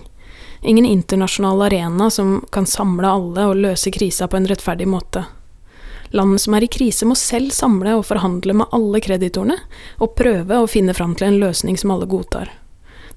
Ingen 0.62 0.86
internasjonal 0.86 1.66
arena 1.68 2.10
som 2.12 2.40
kan 2.52 2.68
samle 2.68 3.08
alle 3.08 3.48
og 3.50 3.60
løse 3.64 3.92
krisa 3.96 4.28
på 4.28 4.40
en 4.40 4.48
rettferdig 4.48 4.88
måte. 4.88 5.26
Landene 6.12 6.42
som 6.42 6.56
er 6.58 6.66
i 6.66 6.72
krise, 6.72 7.06
må 7.06 7.16
selv 7.20 7.54
samle 7.54 7.94
og 8.00 8.08
forhandle 8.08 8.56
med 8.58 8.74
alle 8.74 9.02
kreditorene, 9.04 9.60
og 10.02 10.16
prøve 10.18 10.58
å 10.58 10.70
finne 10.70 10.96
fram 10.98 11.14
til 11.16 11.30
en 11.30 11.40
løsning 11.44 11.78
som 11.78 11.94
alle 11.94 12.10
godtar. 12.10 12.50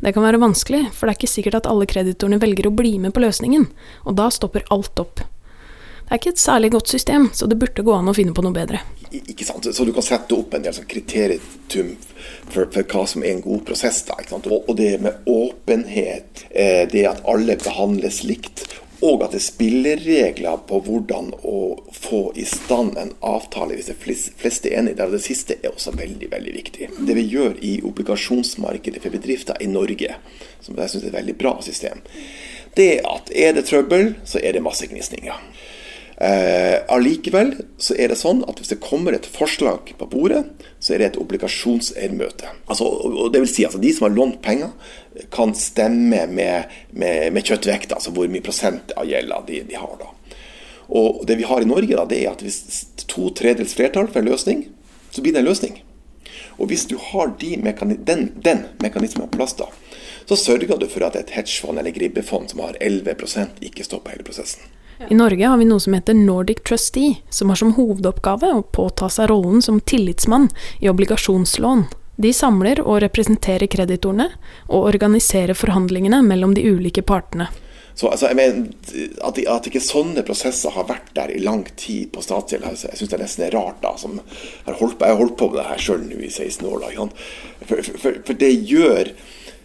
Det 0.03 0.13
kan 0.13 0.27
være 0.27 0.43
vanskelig, 0.43 0.89
for 0.93 1.07
det 1.07 1.15
er 1.15 1.21
ikke 1.21 1.31
sikkert 1.31 1.61
at 1.63 1.71
alle 1.71 1.87
kreditorene 1.89 2.41
velger 2.43 2.69
å 2.69 2.75
bli 2.75 2.97
med 3.01 3.15
på 3.15 3.23
løsningen, 3.23 3.69
og 4.05 4.19
da 4.19 4.29
stopper 4.35 4.67
alt 4.75 4.99
opp. 5.01 5.23
Er 6.13 6.19
ikke 6.21 6.35
et 6.35 6.41
særlig 6.43 6.69
godt 6.75 6.91
system, 6.93 7.31
så 7.33 7.47
det 7.49 7.57
burde 7.57 7.83
gå 7.87 7.93
an 7.97 8.11
å 8.11 8.13
finne 8.13 8.35
på 8.37 8.43
noe 8.45 8.53
bedre. 8.53 8.83
Ikke 9.17 9.47
sant? 9.49 9.65
Så 9.65 9.87
du 9.89 9.95
kan 9.97 10.05
sette 10.05 10.37
opp 10.37 10.53
en 10.53 10.65
del 10.67 10.75
sånn 10.77 11.95
for, 12.53 12.67
for, 12.69 12.83
hva 12.85 13.05
som 13.09 13.25
er 13.25 13.33
en 13.33 13.41
god 13.41 13.63
prosess. 13.71 14.03
Da, 14.05 14.19
og 14.45 14.75
det 14.77 14.91
med 15.01 15.25
åpenhet, 15.25 16.45
eh, 16.51 16.85
det 16.93 17.07
at 17.09 17.25
alle 17.25 17.57
behandles 17.57 18.21
likt, 18.29 18.67
og 19.01 19.25
at 19.25 19.33
det 19.33 19.41
er 19.41 19.47
spilleregler 19.47 20.61
på 20.69 20.83
hvordan 20.85 21.33
å 21.49 21.63
få 21.97 22.21
i 22.37 22.45
stand 22.45 23.01
en 23.01 23.17
avtale 23.25 23.79
hvis 23.79 23.89
de 23.89 23.97
fleste 23.97 24.69
er 24.69 24.83
enige. 24.83 25.09
Det 25.17 25.25
siste 25.25 25.57
er 25.63 25.73
også 25.73 25.97
veldig 25.97 26.29
veldig 26.31 26.55
viktig. 26.61 26.91
Det 27.09 27.17
vi 27.17 27.25
gjør 27.33 27.57
i 27.65 27.79
obligasjonsmarkedet 27.89 29.01
for 29.01 29.17
bedrifter 29.17 29.65
i 29.65 29.73
Norge, 29.73 30.21
som 30.61 30.77
jeg 30.77 30.93
syns 30.93 31.09
er 31.09 31.15
et 31.15 31.21
veldig 31.23 31.41
bra 31.41 31.57
system, 31.65 32.05
det 32.77 32.89
er 32.99 33.09
at 33.09 33.33
er 33.35 33.57
det 33.57 33.67
trøbbel, 33.69 34.15
så 34.29 34.45
er 34.45 34.55
det 34.55 34.63
masse 34.65 34.87
gnisninger. 34.89 35.41
Eh, 36.23 36.79
allikevel 36.89 37.57
så 37.83 37.97
er 37.99 38.13
det 38.13 38.17
sånn 38.21 38.45
at 38.47 38.61
hvis 38.61 38.71
det 38.71 38.83
kommer 38.85 39.17
et 39.17 39.27
forslag 39.27 39.89
på 39.99 40.07
bordet, 40.07 40.45
så 40.79 40.95
er 40.95 41.01
det 41.01 41.07
et 41.09 41.17
obligasjonseiermøte. 41.19 42.51
Altså, 42.71 42.87
det 43.35 43.41
vil 43.43 43.51
si 43.51 43.65
altså 43.67 43.81
de 43.83 43.91
som 43.97 44.07
har 44.07 44.15
lånt 44.15 44.39
penger, 44.45 44.71
kan 45.35 45.51
stemme 45.59 46.21
med, 46.31 46.69
med, 46.95 47.33
med 47.35 47.49
kjøttvekta, 47.49 47.99
altså 47.99 48.13
hvor 48.15 48.31
mye 48.31 48.45
prosent 48.45 48.95
av 48.95 49.09
gjelda 49.11 49.41
de, 49.49 49.65
de, 49.67 49.79
har. 49.81 49.97
da. 49.99 50.39
Og 50.95 51.25
det 51.27 51.41
vi 51.41 51.49
har 51.49 51.65
i 51.65 51.69
Norge, 51.69 51.97
da, 51.99 52.05
det 52.07 52.21
er 52.21 52.31
at 52.31 52.45
hvis 52.47 52.85
to 53.11 53.33
tredels 53.35 53.75
flertall 53.75 54.07
for 54.13 54.23
en 54.23 54.31
løsning, 54.31 54.69
så 55.11 55.25
blir 55.25 55.35
det 55.35 55.43
en 55.43 55.49
løsning. 55.49 55.81
Og 56.61 56.71
hvis 56.71 56.87
du 56.87 56.95
har 57.03 57.33
de 57.41 57.57
mekani 57.65 57.97
den, 57.99 58.29
den 58.45 58.63
mekanismen 58.85 59.27
på 59.27 59.41
plass, 59.41 59.57
da, 59.59 59.67
så 60.31 60.39
sørger 60.39 60.79
du 60.79 60.87
for 60.87 61.03
at 61.09 61.19
et 61.19 61.35
hedgefond 61.35 61.83
eller 61.83 61.99
gribbefond 61.99 62.55
som 62.55 62.63
har 62.63 62.79
11% 62.79 63.59
ikke 63.73 63.89
stopper 63.89 64.15
hele 64.15 64.29
prosessen. 64.29 64.63
I 65.11 65.15
Norge 65.15 65.47
har 65.47 65.59
vi 65.59 65.65
noe 65.65 65.81
som 65.81 65.95
heter 65.97 66.15
Nordic 66.15 66.63
Trustee, 66.69 67.17
som 67.31 67.49
har 67.49 67.59
som 67.59 67.75
hovedoppgave 67.77 68.53
å 68.55 68.63
påta 68.63 69.09
seg 69.11 69.31
rollen 69.31 69.63
som 69.63 69.81
tillitsmann 69.81 70.49
i 70.81 70.91
obligasjonslån. 70.93 71.85
De 72.23 72.33
samler 72.37 72.83
og 72.85 73.01
representerer 73.03 73.67
kreditorene, 73.73 74.29
og 74.69 74.87
organiserer 74.93 75.59
forhandlingene 75.59 76.23
mellom 76.23 76.55
de 76.55 76.65
ulike 76.69 77.03
partene. 77.03 77.49
Så 77.95 78.09
altså, 78.09 78.31
mener, 78.37 78.71
at, 79.21 79.39
at, 79.39 79.67
ikke 79.69 79.83
sånne 79.85 80.25
prosesser 80.25 80.73
har 80.73 80.87
vært 80.89 81.11
der 81.17 81.35
i 81.35 81.43
lang 81.45 81.67
tid 81.77 82.09
på 82.15 82.23
statsgjeld, 82.25 82.65
altså, 82.69 82.89
jeg 82.89 83.03
syns 83.03 83.13
det 83.13 83.21
nesten 83.21 83.47
er 83.47 83.57
rart. 83.57 83.83
da, 83.83 83.93
har 83.93 84.79
Jeg 84.79 84.79
har 85.03 85.21
holdt 85.21 85.37
på 85.37 85.51
med 85.51 85.61
det 85.61 85.69
her 85.69 85.83
sjøl 85.83 86.07
i 86.17 86.31
16 86.31 86.67
år. 86.69 86.87
da, 86.87 87.09
for, 87.69 87.83
for, 87.93 88.23
for 88.27 88.39
det 88.39 88.53
gjør 88.71 89.13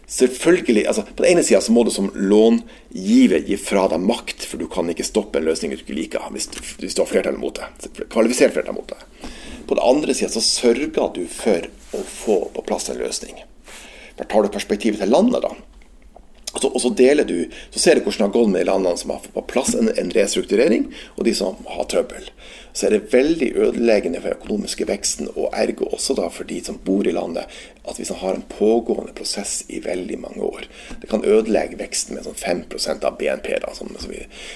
Selvfølgelig, 0.07 0.85
altså 0.87 1.03
På 1.03 1.23
den 1.23 1.33
ene 1.33 1.43
sida 1.43 1.59
må 1.75 1.83
du 1.83 1.91
som 1.91 2.07
långiver 2.15 3.41
gi 3.43 3.57
fra 3.59 3.89
deg 3.91 3.99
makt, 4.07 4.45
for 4.47 4.61
du 4.61 4.69
kan 4.71 4.87
ikke 4.91 5.03
stoppe 5.03 5.39
en 5.39 5.47
løsning 5.49 5.73
du 5.73 5.81
ikke 5.81 5.97
liker, 5.97 6.29
hvis, 6.31 6.47
hvis 6.79 6.95
du 6.95 7.03
har 7.03 7.09
flertall 7.11 7.39
mot 7.41 7.59
det. 7.59 7.91
Kvalifisert 8.13 8.55
flertall 8.55 8.77
mot 8.77 8.87
det. 8.87 9.01
På 9.67 9.75
den 9.75 9.83
andre 9.83 10.15
sida 10.15 10.31
så 10.31 10.43
sørger 10.43 10.93
du 11.11 11.25
for 11.27 11.67
å 11.91 12.03
få 12.07 12.37
på 12.55 12.63
plass 12.69 12.87
en 12.89 13.01
løsning. 13.01 13.43
Der 14.17 14.29
tar 14.31 14.43
du 14.43 14.53
perspektivet 14.53 15.03
til 15.03 15.11
landet, 15.11 15.43
da. 15.43 15.51
Og 16.53 16.61
så, 16.63 16.69
og 16.71 16.81
så, 16.81 16.89
deler 16.95 17.27
du, 17.27 17.49
så 17.75 17.79
ser 17.79 17.97
du 17.97 18.05
hvordan 18.05 18.17
det 18.17 18.27
har 18.27 18.35
gått 18.37 18.51
med 18.53 18.61
de 18.61 18.69
landene 18.69 18.97
som 18.97 19.11
har 19.13 19.19
fått 19.21 19.35
på 19.35 19.43
plass 19.51 19.73
en, 19.75 19.91
en 19.91 20.13
restrukturering, 20.15 20.87
og 21.17 21.27
de 21.27 21.33
som 21.37 21.59
har 21.75 21.89
trøbbel 21.91 22.31
så 22.77 22.85
er 22.85 22.93
det 22.93 23.13
veldig 23.13 23.47
ødeleggende 23.57 24.19
for 24.21 24.29
den 24.29 24.37
økonomiske 24.37 24.85
veksten, 24.85 25.31
og 25.33 25.49
ergo 25.57 25.87
også 25.95 26.13
da 26.19 26.27
for 26.29 26.45
de 26.45 26.59
som 26.61 26.77
bor 26.85 27.07
i 27.09 27.13
landet, 27.15 27.49
at 27.89 27.97
hvis 27.97 28.11
man 28.13 28.19
har 28.19 28.35
en 28.37 28.43
pågående 28.51 29.15
prosess 29.17 29.63
i 29.73 29.79
veldig 29.81 30.19
mange 30.19 30.43
år 30.43 30.67
Det 31.01 31.09
kan 31.09 31.25
ødelegge 31.25 31.79
veksten 31.79 32.15
med 32.15 32.27
sånn 32.27 32.37
5% 32.37 33.07
av 33.07 33.17
BNP. 33.17 33.49
da, 33.63 33.73
sånn, 33.73 33.95
så 33.97 34.11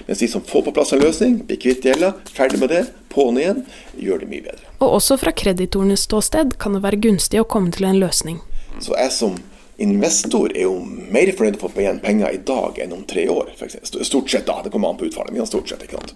Mens 0.07 0.19
de 0.19 0.27
som 0.27 0.43
får 0.45 0.67
på 0.67 0.73
plass 0.75 0.93
en 0.93 1.01
løsning, 1.01 1.39
blir 1.47 1.57
kvitt 1.57 1.85
gjelda, 1.85 2.13
ferdig 2.29 2.59
med 2.59 2.69
det, 2.69 2.83
på'n 3.09 3.39
igjen, 3.41 3.65
gjør 3.97 4.21
det 4.21 4.29
mye 4.29 4.45
bedre. 4.45 4.69
Og 4.79 4.99
også 4.99 5.17
fra 5.17 5.31
kreditorenes 5.31 6.05
ståsted 6.05 6.57
kan 6.61 6.77
det 6.77 6.83
være 6.85 7.01
gunstig 7.01 7.41
å 7.41 7.47
komme 7.47 7.73
til 7.73 7.89
en 7.89 7.99
løsning. 8.03 8.37
Så 8.79 8.93
jeg 8.93 9.11
som 9.17 9.41
investor 9.81 10.53
er 10.53 10.67
jo 10.67 10.77
mer 10.85 11.31
fornøyd 11.35 11.57
med 11.57 11.65
å 11.65 11.71
få 11.71 11.83
igjen 11.83 12.01
penger 12.03 12.35
i 12.35 12.41
dag 12.47 12.77
enn 12.83 12.95
om 12.95 13.03
tre 13.09 13.25
år. 13.31 13.51
Stort 13.57 14.29
sett, 14.29 14.45
da. 14.47 14.61
Det 14.63 14.71
kommer 14.73 14.93
an 14.93 14.99
på 14.99 15.09
utfallet, 15.09 15.33
men 15.33 15.49
stort 15.49 15.69
sett. 15.71 15.83
ikke 15.85 15.99
sant? 15.99 16.15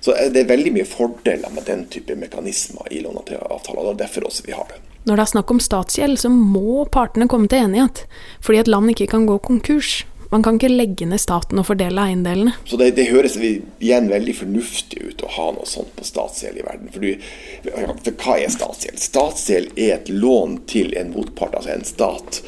Så 0.00 0.14
det 0.32 0.42
er 0.42 0.50
veldig 0.50 0.74
mye 0.76 0.88
fordeler 0.88 1.54
med 1.54 1.66
den 1.66 1.86
type 1.90 2.14
mekanismer 2.18 2.90
i 2.90 3.02
låneavtaler. 3.04 3.82
Det 3.82 3.94
er 3.94 4.02
derfor 4.04 4.28
også 4.28 4.46
vi 4.46 4.56
har 4.56 4.68
det. 4.70 4.82
Når 5.08 5.16
det 5.16 5.24
er 5.24 5.32
snakk 5.32 5.50
om 5.54 5.60
statsgjeld, 5.62 6.18
så 6.20 6.30
må 6.32 6.84
partene 6.92 7.28
komme 7.30 7.48
til 7.48 7.64
enighet. 7.64 8.04
Fordi 8.44 8.62
et 8.62 8.70
land 8.70 8.92
ikke 8.92 9.08
kan 9.14 9.26
gå 9.28 9.38
konkurs. 9.40 10.02
Man 10.30 10.42
kan 10.44 10.58
ikke 10.58 10.68
legge 10.68 11.06
ned 11.08 11.22
staten 11.22 11.60
og 11.60 11.64
fordele 11.70 12.02
eiendelene. 12.04 12.52
Så 12.68 12.76
det, 12.80 12.90
det 12.98 13.08
høres 13.08 13.38
igjen 13.40 14.10
veldig 14.10 14.34
fornuftig 14.42 15.00
ut. 15.06 15.24
å 15.24 15.30
ha 15.38 15.46
noe 15.56 15.68
sånt 15.68 15.94
på 15.96 16.04
statsgjeld 16.04 16.60
i 16.60 16.66
verden. 16.66 16.90
For, 16.92 17.04
du, 17.04 17.70
for 18.04 18.24
hva 18.24 18.36
er 18.36 18.52
statsgjeld? 18.52 19.00
Statsgjeld 19.00 19.80
er 19.80 19.94
et 19.96 20.12
lån 20.12 20.60
til 20.68 20.92
en 21.00 21.14
motpart, 21.14 21.56
altså 21.56 21.72
en 21.74 21.88
stat, 21.88 22.42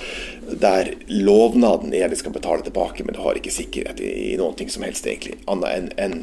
der 0.61 0.93
lovnaden 1.09 1.95
er 1.95 2.09
at 2.09 2.15
de 2.15 2.21
skal 2.21 2.35
betale 2.35 2.67
tilbake, 2.67 3.05
men 3.07 3.17
du 3.17 3.23
har 3.25 3.39
ikke 3.39 3.55
sikkerhet 3.55 4.03
i, 4.03 4.13
i 4.33 4.39
noen 4.41 4.57
ting 4.59 4.73
som 4.73 4.85
helst, 4.85 5.07
egentlig, 5.09 5.39
annet 5.51 5.71
enn 5.77 5.91
en, 6.05 6.17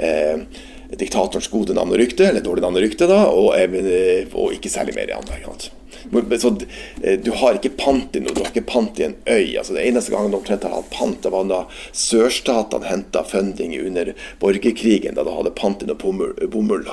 eh, 0.00 0.62
diktatorens 0.96 1.50
gode 1.52 1.74
navn 1.76 1.92
og 1.92 2.00
rykte, 2.00 2.28
eller 2.28 2.44
dårlig 2.44 2.64
navn 2.64 2.78
og 2.78 2.86
rykte, 2.86 3.10
da, 3.10 3.24
og, 3.30 3.52
eh, 3.58 4.26
og 4.32 4.54
ikke 4.56 4.72
særlig 4.72 4.96
mer 4.96 5.12
i 5.12 5.18
andre. 5.18 5.38
Så 6.40 6.52
eh, 7.02 7.18
Du 7.20 7.30
har 7.40 7.58
ikke 7.58 7.74
pant 7.78 8.16
i 8.16 8.22
noe, 8.22 8.34
du 8.34 8.42
har 8.44 8.50
ikke 8.52 8.66
pant 8.68 9.00
i 9.00 9.08
en 9.08 9.16
øy. 9.26 9.56
altså 9.58 9.76
Det 9.76 9.86
eneste 9.86 10.14
gangen 10.14 10.34
de 10.34 10.40
omtrent 10.40 10.66
har 10.66 10.76
hatt 10.76 10.90
pant, 10.94 11.22
det 11.22 11.32
var 11.32 11.46
da 11.50 11.62
sørstatene 11.92 12.90
henta 12.90 13.24
funding 13.24 13.76
under 13.80 14.12
borgerkrigen, 14.42 15.16
da 15.16 15.24
de 15.24 15.38
hadde 15.38 15.56
pant 15.56 15.82
i 15.82 15.90
noe 15.90 16.48
bomull. 16.52 16.86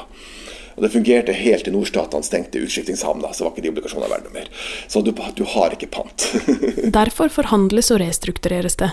Og 0.75 0.84
Det 0.84 0.89
fungerte 0.89 1.34
helt 1.38 1.67
til 1.67 1.75
nordstatene 1.75 2.25
stengte 2.25 2.62
utskiftingshavna, 2.63 3.29
så 3.34 3.46
var 3.46 3.53
ikke 3.53 3.65
de 3.65 3.72
obligasjonene 3.74 4.10
verdt 4.10 4.25
noe 4.29 4.38
mer. 4.39 4.50
Så 4.89 5.03
du, 5.05 5.12
du 5.13 5.43
har 5.53 5.75
ikke 5.75 5.91
pant. 5.93 6.25
Derfor 7.00 7.29
forhandles 7.34 7.91
og 7.93 8.01
restruktureres 8.01 8.79
det. 8.82 8.89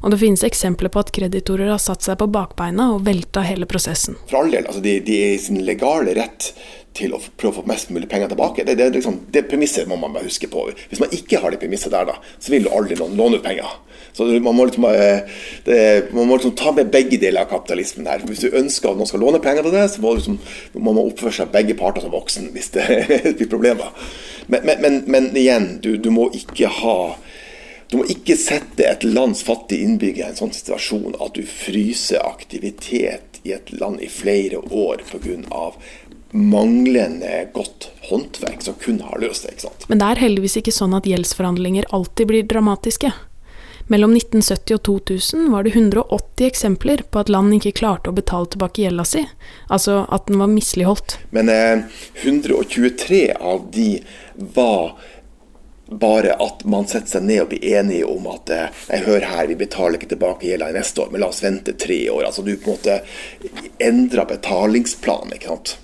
Og 0.00 0.10
det 0.10 0.20
finnes 0.22 0.42
eksempler 0.46 0.90
på 0.90 1.02
at 1.04 1.12
kreditorer 1.14 1.70
har 1.70 1.80
satt 1.82 2.02
seg 2.06 2.18
på 2.18 2.30
bakbeina 2.32 2.88
og 2.94 3.04
velta 3.06 3.44
hele 3.46 3.68
prosessen. 3.70 4.18
For 4.30 4.40
all 4.40 4.50
del, 4.50 4.66
altså 4.66 4.82
de, 4.82 4.96
de 5.06 5.18
er 5.22 5.34
i 5.36 5.42
sin 5.42 5.60
legale 5.66 6.16
rett 6.18 6.50
til 6.96 7.14
å 7.14 7.20
prøve 7.20 7.52
å 7.52 7.58
få 7.60 7.70
mest 7.70 7.92
mulig 7.94 8.08
penger 8.10 8.32
tilbake. 8.32 8.64
Det, 8.66 8.74
det, 8.78 8.88
liksom, 8.96 9.20
det 9.30 9.44
premisset 9.50 9.88
må 9.88 9.98
man 10.00 10.14
bare 10.14 10.26
huske 10.26 10.50
på. 10.50 10.66
Hvis 10.90 11.02
man 11.02 11.12
ikke 11.14 11.38
har 11.42 11.54
det 11.54 11.60
premisset 11.62 11.94
der, 11.94 12.08
da, 12.08 12.16
så 12.42 12.52
vil 12.54 12.66
du 12.66 12.72
aldri 12.74 12.98
låne 12.98 13.38
ut 13.38 13.46
penger. 13.46 13.78
Så 14.12 14.26
man 14.42 14.56
må, 14.56 14.66
liksom, 14.66 14.86
det, 15.64 15.78
man 16.12 16.26
må 16.26 16.36
liksom 16.36 16.56
ta 16.58 16.72
med 16.74 16.90
begge 16.90 17.20
deler 17.22 17.44
av 17.44 17.52
kapitalismen 17.52 18.08
her. 18.10 18.24
Hvis 18.26 18.42
du 18.42 18.56
ønsker 18.58 18.90
at 18.90 18.98
noen 18.98 19.10
skal 19.10 19.22
låne 19.22 19.42
penger 19.42 19.66
til 19.66 19.76
det, 19.76 19.86
så 19.92 20.02
må, 20.02 20.16
liksom, 20.18 20.40
må 20.74 20.96
man 20.96 21.06
oppføre 21.06 21.36
seg 21.38 21.54
begge 21.54 21.78
parter 21.78 22.04
som 22.04 22.14
voksen 22.14 22.50
hvis 22.54 22.72
det 22.74 22.88
blir 23.38 23.50
problemer. 23.50 23.94
Men, 24.50 24.66
men, 24.66 24.82
men, 24.82 25.02
men 25.06 25.30
igjen, 25.38 25.76
du, 25.84 25.94
du, 26.02 26.10
må 26.14 26.30
ikke 26.34 26.72
ha 26.80 26.98
du 27.90 27.96
må 27.98 28.04
ikke 28.10 28.36
sette 28.38 28.86
et 28.86 29.02
lands 29.06 29.42
fattige 29.42 29.82
innbyggere 29.82 30.28
i 30.28 30.30
en 30.30 30.38
sånn 30.38 30.52
situasjon 30.54 31.16
at 31.18 31.34
du 31.34 31.42
fryser 31.46 32.22
aktivitet 32.22 33.40
i 33.42 33.54
et 33.56 33.72
land 33.74 34.02
i 34.02 34.10
flere 34.10 34.60
år 34.62 35.02
pga. 35.10 35.64
Manglende 36.30 37.48
godt 37.54 37.90
håndverk 38.10 38.62
som 38.62 38.74
kun 38.82 39.00
har 39.00 39.18
løst 39.22 39.46
det. 39.46 39.56
ikke 39.56 39.66
sant? 39.68 39.88
Men 39.88 40.02
det 40.02 40.12
er 40.12 40.22
heldigvis 40.26 40.56
ikke 40.60 40.74
sånn 40.74 40.94
at 40.94 41.08
gjeldsforhandlinger 41.08 41.88
alltid 41.96 42.30
blir 42.30 42.46
dramatiske. 42.50 43.12
Mellom 43.90 44.12
1970 44.14 44.76
og 44.76 44.82
2000 44.86 45.46
var 45.50 45.66
det 45.66 45.72
180 45.74 46.46
eksempler 46.46 47.02
på 47.10 47.22
at 47.24 47.30
land 47.32 47.56
ikke 47.56 47.74
klarte 47.80 48.12
å 48.12 48.14
betale 48.14 48.46
tilbake 48.52 48.84
gjelda 48.84 49.06
si, 49.08 49.24
altså 49.66 50.04
at 50.14 50.28
den 50.30 50.38
var 50.38 50.52
misligholdt. 50.52 51.16
Men 51.34 51.50
eh, 51.50 51.82
123 52.22 53.24
av 53.34 53.64
de 53.74 53.88
var 54.54 54.94
bare 55.90 56.36
at 56.38 56.62
man 56.70 56.86
setter 56.86 57.16
seg 57.16 57.26
ned 57.26 57.42
og 57.42 57.50
blir 57.50 57.66
enige 57.80 58.06
om 58.06 58.28
at 58.30 58.52
eh, 58.54 58.80
jeg 58.92 59.08
hører 59.08 59.26
her, 59.32 59.50
vi 59.50 59.58
betaler 59.58 59.98
ikke 59.98 60.12
tilbake 60.12 60.46
gjelda 60.46 60.70
i 60.70 60.76
neste 60.78 61.02
år, 61.02 61.10
men 61.10 61.24
la 61.24 61.32
oss 61.32 61.42
vente 61.42 61.74
tre 61.74 61.98
år. 62.14 62.28
Altså 62.28 62.46
Du 62.46 62.54
på 62.54 62.70
en 62.70 62.78
måte 62.78 63.00
endrer 63.80 64.28
betalingsplanen. 64.28 65.34
ikke 65.36 65.48
sant? 65.48 65.76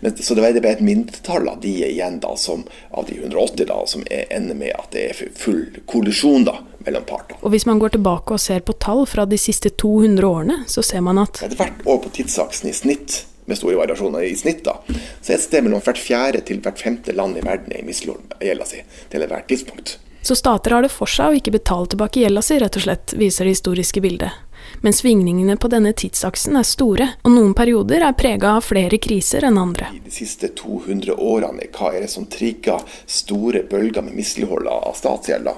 Men, 0.00 0.16
så 0.16 0.36
det 0.36 0.44
er 0.44 0.60
bare 0.60 0.76
et 0.76 0.84
mindretall 0.84 1.48
av 1.48 1.60
de 1.62 1.74
igjen 1.88 2.20
da, 2.22 2.34
som, 2.36 2.64
av 2.90 3.08
de 3.08 3.18
180 3.20 3.68
da, 3.70 3.78
som 3.86 4.04
ender 4.10 4.58
med 4.58 4.74
at 4.76 4.92
det 4.94 5.06
er 5.10 5.22
full 5.38 5.64
kollisjon 5.90 6.46
da, 6.48 6.58
mellom 6.86 7.06
partene. 7.08 7.40
Og 7.42 7.54
Hvis 7.54 7.66
man 7.68 7.80
går 7.82 7.96
tilbake 7.96 8.36
og 8.36 8.42
ser 8.42 8.64
på 8.66 8.76
tall 8.80 9.04
fra 9.10 9.26
de 9.28 9.40
siste 9.40 9.72
200 9.74 10.28
årene, 10.28 10.60
så 10.68 10.84
ser 10.84 11.04
man 11.04 11.22
at 11.24 11.42
Hvert 11.58 11.84
år 11.86 12.02
på 12.04 12.14
tidsaksen 12.20 12.70
i 12.70 12.76
snitt 12.76 13.24
med 13.48 13.56
store 13.56 13.78
variasjoner 13.80 14.26
i 14.28 14.34
snitt, 14.36 14.60
da, 14.66 14.76
så 15.22 15.32
er 15.32 15.38
et 15.38 15.44
sted 15.46 15.64
mellom 15.64 15.80
hvert 15.80 16.00
fjerde 16.00 16.42
til 16.44 16.60
hvert 16.64 16.80
femte 16.82 17.14
land 17.16 17.38
i 17.40 17.44
verden 17.46 17.72
er 17.72 17.80
i 17.80 17.96
gjelda 18.44 18.66
si 18.68 18.82
til 19.08 19.24
ethvert 19.24 19.48
tidspunkt. 19.48 19.96
Så 20.22 20.36
stater 20.36 20.74
har 20.74 20.84
det 20.84 20.90
for 20.92 21.08
seg 21.08 21.30
å 21.30 21.38
ikke 21.38 21.54
betale 21.54 21.88
tilbake 21.88 22.20
gjelda 22.20 22.42
si, 22.44 22.58
rett 22.60 22.76
og 22.76 22.84
slett, 22.84 23.14
viser 23.16 23.48
det 23.48 23.56
historiske 23.56 24.02
bildet. 24.04 24.47
Men 24.80 24.92
svingningene 24.92 25.56
på 25.56 25.70
denne 25.72 25.92
tidsaksen 25.92 26.56
er 26.58 26.66
store, 26.66 27.08
og 27.22 27.34
noen 27.34 27.54
perioder 27.58 28.04
er 28.06 28.16
prega 28.18 28.54
av 28.58 28.66
flere 28.68 29.00
kriser 29.02 29.46
enn 29.48 29.58
andre. 29.60 29.90
I 29.94 30.02
de 30.04 30.14
siste 30.14 30.52
200 30.58 31.16
årene, 31.16 31.68
hva 31.74 31.92
er 31.94 32.04
det 32.06 32.12
som 32.12 32.28
trigger 32.30 32.84
store 33.06 33.64
bølger 33.70 34.06
med 34.06 34.16
mislighold 34.18 34.70
av 34.70 34.94
statsgjelda? 34.98 35.56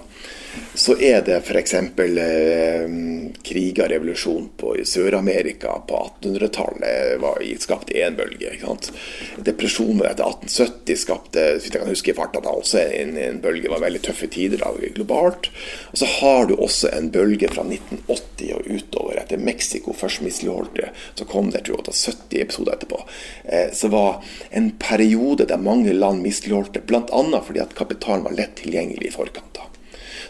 Så 0.74 0.96
er 1.00 1.22
det 1.26 1.40
f.eks. 1.44 1.74
Eh, 1.74 2.86
krig 3.42 3.80
og 3.80 3.90
revolusjon 3.92 4.48
på, 4.56 4.74
Sør-Amerika 4.86 5.76
på 5.88 6.00
1800-tallet 6.20 7.60
skapte 7.60 7.94
én 7.94 8.16
bølge. 8.16 8.54
ikke 8.54 8.66
sant? 8.66 8.90
Depresjonen 9.46 10.04
etter 10.08 10.26
1870 10.26 11.02
skapte 11.04 11.46
hvis 11.54 11.68
jeg 11.68 11.76
kan 11.76 11.90
huske 11.90 12.12
i 12.12 12.16
farta 12.16 12.42
da, 12.42 12.54
også 12.54 12.82
en, 12.82 13.16
en 13.20 13.40
bølge. 13.42 13.66
Det 13.66 13.74
var 13.74 13.84
veldig 13.84 14.02
tøffe 14.06 14.30
tider 14.32 14.62
da, 14.62 14.72
globalt. 14.94 15.50
Og 15.92 16.02
så 16.02 16.08
har 16.18 16.48
du 16.48 16.56
også 16.56 16.92
en 16.96 17.10
bølge 17.14 17.50
fra 17.52 17.66
1980 17.66 18.54
og 18.56 18.70
utover. 18.70 19.20
Etter 19.22 19.42
Mexico 19.42 19.94
først 19.96 20.24
misligholdt 20.26 20.76
det, 20.80 20.90
så 21.18 21.28
kom 21.28 21.52
det 21.54 21.64
tror 21.68 21.82
jeg, 21.84 21.98
70 22.10 22.44
episoder 22.44 22.78
etterpå. 22.78 23.02
Eh, 23.44 23.68
så 23.76 23.92
var 23.92 24.22
en 24.50 24.72
periode 24.80 25.46
der 25.50 25.60
mange 25.60 25.94
land 25.96 26.24
misligholdt 26.24 26.74
det, 26.76 26.86
bl.a. 26.90 27.24
fordi 27.44 27.62
at 27.62 27.76
kapitalen 27.78 28.26
var 28.26 28.38
lett 28.38 28.58
tilgjengelig 28.62 29.10
i 29.10 29.14
forkant. 29.14 29.60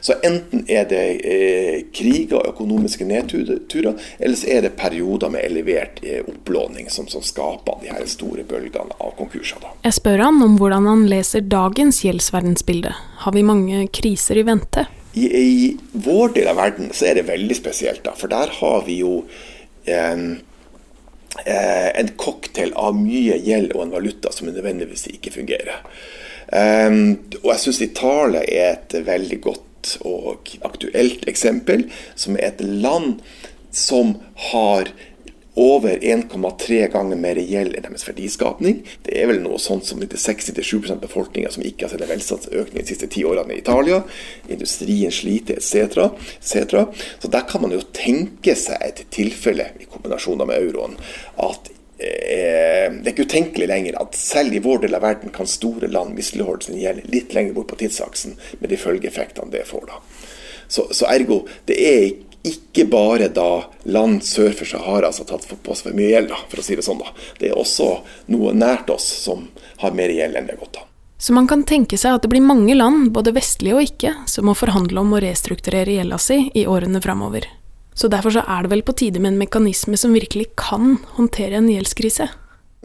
Så 0.01 0.17
enten 0.25 0.65
er 0.69 0.87
det 0.89 1.05
eh, 1.29 1.81
kriger 1.93 2.41
og 2.41 2.55
økonomiske 2.55 3.05
nedturer, 3.05 3.97
eller 4.19 4.39
så 4.39 4.49
er 4.55 4.65
det 4.65 4.73
perioder 4.81 5.33
med 5.33 5.45
elevert 5.45 6.01
eh, 6.03 6.23
opplåning 6.25 6.89
som, 6.93 7.09
som, 7.11 7.25
skaper 7.25 7.83
de 7.83 7.93
her 7.93 8.07
store 8.09 8.45
bølgene 8.49 8.97
av 8.97 9.13
konkurser. 9.19 9.61
Da. 9.63 9.75
Jeg 9.85 9.99
spør 10.01 10.25
han 10.25 10.41
om 10.45 10.57
hvordan 10.61 10.89
han 10.89 11.07
leser 11.11 11.45
dagens 11.45 12.03
gjeldsverdensbilde. 12.07 12.95
Har 13.25 13.37
vi 13.37 13.45
mange 13.47 13.85
kriser 13.93 14.41
i 14.41 14.47
vente? 14.49 14.87
I, 15.13 15.27
I, 15.27 15.73
vår 15.93 16.37
del 16.39 16.49
av 16.53 16.61
verden 16.61 16.93
så 16.95 17.11
er 17.11 17.19
det 17.19 17.29
veldig 17.29 17.57
spesielt, 17.59 18.05
da, 18.07 18.15
for 18.17 18.31
der 18.33 18.53
har 18.61 18.87
vi 18.87 19.01
jo 19.03 19.25
eh, 19.85 20.17
en 21.45 22.11
cocktail 22.21 22.73
av 22.79 22.97
mye 22.97 23.37
gjeld 23.45 23.75
og 23.77 23.85
en 23.85 23.95
valuta 23.99 24.33
som 24.33 24.49
nødvendigvis 24.49 25.09
ikke 25.13 25.35
fungerer. 25.35 25.85
Um, 26.51 27.13
og 27.45 27.53
jeg 27.53 27.63
syns 27.63 27.79
Italia 27.85 28.41
er 28.43 28.73
et 28.73 28.95
veldig 29.07 29.37
godt 29.45 29.67
og 30.07 30.57
aktuelt 30.67 31.27
eksempel, 31.31 31.87
som 32.15 32.39
er 32.39 32.53
et 32.53 32.65
land 32.65 33.21
som 33.71 34.17
har 34.51 34.91
over 35.61 35.99
1,3 35.99 36.87
ganger 36.93 37.19
mer 37.19 37.39
gjeld 37.43 37.75
enn 37.75 37.85
deres 37.85 38.07
verdiskapning. 38.07 38.85
Det 39.05 39.17
er 39.19 39.27
vel 39.31 39.43
noe 39.43 39.59
sånt 39.61 39.89
som 39.89 40.01
60-7 40.01 40.93
av 40.95 41.01
befolkninga 41.03 41.51
som 41.53 41.65
ikke 41.67 41.85
har 41.85 41.93
sett 41.93 42.05
en 42.07 42.13
velstandsøkning 42.13 42.79
de 42.79 42.87
siste 42.89 43.11
ti 43.11 43.25
årene 43.27 43.57
i 43.57 43.61
Italia. 43.61 43.99
Industrien 44.49 45.13
sliter 45.13 45.59
etc. 45.59 46.07
etc. 46.39 47.03
Så 47.19 47.33
der 47.35 47.45
kan 47.51 47.65
man 47.65 47.75
jo 47.75 47.83
tenke 47.93 48.55
seg 48.57 48.87
et 48.87 49.05
tilfelle, 49.13 49.73
i 49.81 49.91
kombinasjon 49.91 50.41
med 50.47 50.57
euroen, 50.63 50.97
at 51.43 51.73
det 52.01 53.05
er 53.05 53.13
ikke 53.13 53.27
utenkelig 53.29 53.69
lenger 53.69 53.99
at 54.01 54.17
selv 54.17 54.57
i 54.57 54.63
vår 54.65 54.87
del 54.87 54.97
av 54.97 55.05
verden 55.05 55.33
kan 55.35 55.49
store 55.49 55.91
land 55.93 56.17
misligholde 56.17 56.69
sin 56.69 56.81
gjeld 56.81 57.05
litt 57.13 57.35
lenger 57.37 57.57
bort 57.57 57.69
på 57.73 57.81
tidsaksen, 57.83 58.39
med 58.59 58.73
de 58.73 58.81
følgeeffektene 58.81 59.53
det 59.53 59.67
får. 59.69 59.87
da. 59.91 60.01
Så, 60.71 60.87
så, 60.95 61.07
ergo, 61.11 61.43
det 61.69 61.77
er 61.77 62.05
ikke 62.47 62.87
bare 62.89 63.29
da 63.29 63.67
land 63.91 64.23
sør 64.25 64.55
for 64.57 64.69
Sahara 64.71 65.11
som 65.13 65.27
har 65.27 65.37
tatt 65.37 65.49
på 65.51 65.75
seg 65.77 65.91
for 65.91 65.99
mye 65.99 66.13
gjeld, 66.13 66.31
da, 66.33 66.39
for 66.49 66.63
å 66.63 66.65
si 66.65 66.79
det 66.79 66.87
sånn. 66.87 67.03
da. 67.03 67.13
Det 67.41 67.51
er 67.51 67.59
også 67.59 67.91
noe 68.33 68.55
nært 68.57 68.93
oss 68.95 69.09
som 69.27 69.49
har 69.83 69.97
mer 69.97 70.15
gjeld 70.15 70.39
enn 70.39 70.49
det 70.49 70.57
er 70.57 70.63
godt 70.63 70.81
av. 70.81 70.87
Så 71.21 71.35
man 71.37 71.49
kan 71.51 71.67
tenke 71.69 71.99
seg 72.01 72.17
at 72.17 72.25
det 72.25 72.31
blir 72.33 72.41
mange 72.41 72.73
land, 72.73 73.11
både 73.13 73.35
vestlige 73.37 73.77
og 73.77 73.85
ikke, 73.85 74.15
som 74.31 74.49
må 74.49 74.55
forhandle 74.57 75.03
om 75.03 75.13
å 75.13 75.21
restrukturere 75.21 75.99
gjelda 75.99 76.17
si 76.23 76.47
i 76.57 76.65
årene 76.65 77.03
framover. 77.05 77.45
Så 78.01 78.09
derfor 78.09 78.33
så 78.33 78.41
er 78.49 78.65
det 78.65 78.73
vel 78.73 78.81
på 78.87 78.95
tide 78.97 79.21
med 79.21 79.35
en 79.35 79.43
mekanisme 79.43 79.99
som 80.01 80.15
virkelig 80.17 80.47
kan 80.57 80.95
håndtere 81.19 81.59
en 81.59 81.69
gjeldskrise. 81.69 82.31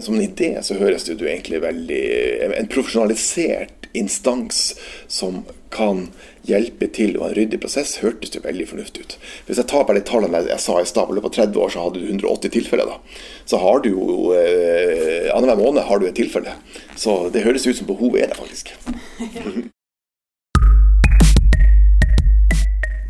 Som 0.03 0.17
en 0.17 0.25
idé 0.25 0.57
så 0.59 0.75
høres 0.75 1.05
det 1.07 1.15
jo 1.15 1.29
egentlig 1.31 1.61
veldig 1.63 2.05
En 2.57 2.67
profesjonalisert 2.67 3.85
instans 3.95 4.73
som 5.07 5.45
kan 5.71 6.09
hjelpe 6.47 6.87
til 6.93 7.15
og 7.17 7.29
en 7.29 7.35
ryddig 7.37 7.61
prosess, 7.63 7.95
hørtes 8.03 8.33
det 8.33 8.43
veldig 8.43 8.67
fornuftig 8.69 9.05
ut. 9.05 9.15
Hvis 9.47 9.59
jeg 9.59 9.69
tar 9.71 9.85
bare 9.87 10.01
de 10.01 10.07
tallene 10.07 10.43
jeg 10.45 10.61
sa 10.61 10.77
i 10.81 10.87
stad, 10.87 11.07
på 11.07 11.15
løpet 11.15 11.31
av 11.31 11.47
30 11.47 11.63
år 11.63 11.73
så 11.73 11.85
hadde 11.85 12.01
du 12.03 12.09
180 12.11 12.53
tilfeller. 12.53 12.91
da. 12.91 13.23
Så 13.47 13.59
har 13.63 13.81
du 13.83 13.89
jo 13.93 14.05
eh, 14.35 15.31
Annenhver 15.31 15.63
måned 15.63 15.87
har 15.87 15.99
du 15.99 16.07
et 16.09 16.15
tilfelle. 16.19 16.53
Så 16.99 17.17
det 17.33 17.43
høres 17.47 17.65
ut 17.67 17.79
som 17.79 17.87
behovet 17.89 18.23
er 18.23 18.33
der, 18.33 18.39
faktisk. 18.39 18.75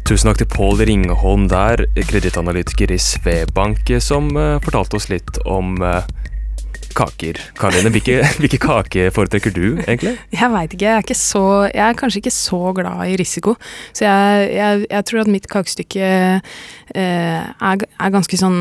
Tusen 0.05 0.29
takk 0.29 0.37
til 0.37 0.49
Pål 0.53 0.83
Ringholm 0.85 1.47
der, 1.49 1.81
kredittanalytiker 1.97 2.91
i 2.93 2.97
Svebank, 3.01 3.89
som 4.05 4.27
uh, 4.37 4.59
fortalte 4.61 4.99
oss 4.99 5.07
litt 5.09 5.39
om 5.49 5.79
uh, 5.81 6.03
kaker. 6.95 7.39
Karoline, 7.59 7.91
hvilke, 7.93 8.21
hvilke 8.41 8.59
kake 8.61 9.09
foretrekker 9.15 9.53
du, 9.55 9.65
egentlig? 9.85 10.15
Jeg 10.33 10.51
veit 10.53 10.73
ikke. 10.73 10.85
Jeg 10.85 10.93
er, 10.95 11.05
ikke 11.05 11.19
så, 11.19 11.43
jeg 11.69 11.83
er 11.87 11.99
kanskje 11.99 12.21
ikke 12.23 12.35
så 12.35 12.61
glad 12.77 13.03
i 13.11 13.17
risiko. 13.19 13.55
Så 13.93 14.07
jeg, 14.07 14.49
jeg, 14.55 14.85
jeg 14.89 15.07
tror 15.09 15.23
at 15.25 15.31
mitt 15.31 15.49
kakestykke 15.51 16.09
eh, 16.95 16.95
er, 16.95 17.85
er, 17.85 18.13
ganske 18.15 18.39
sånn 18.39 18.59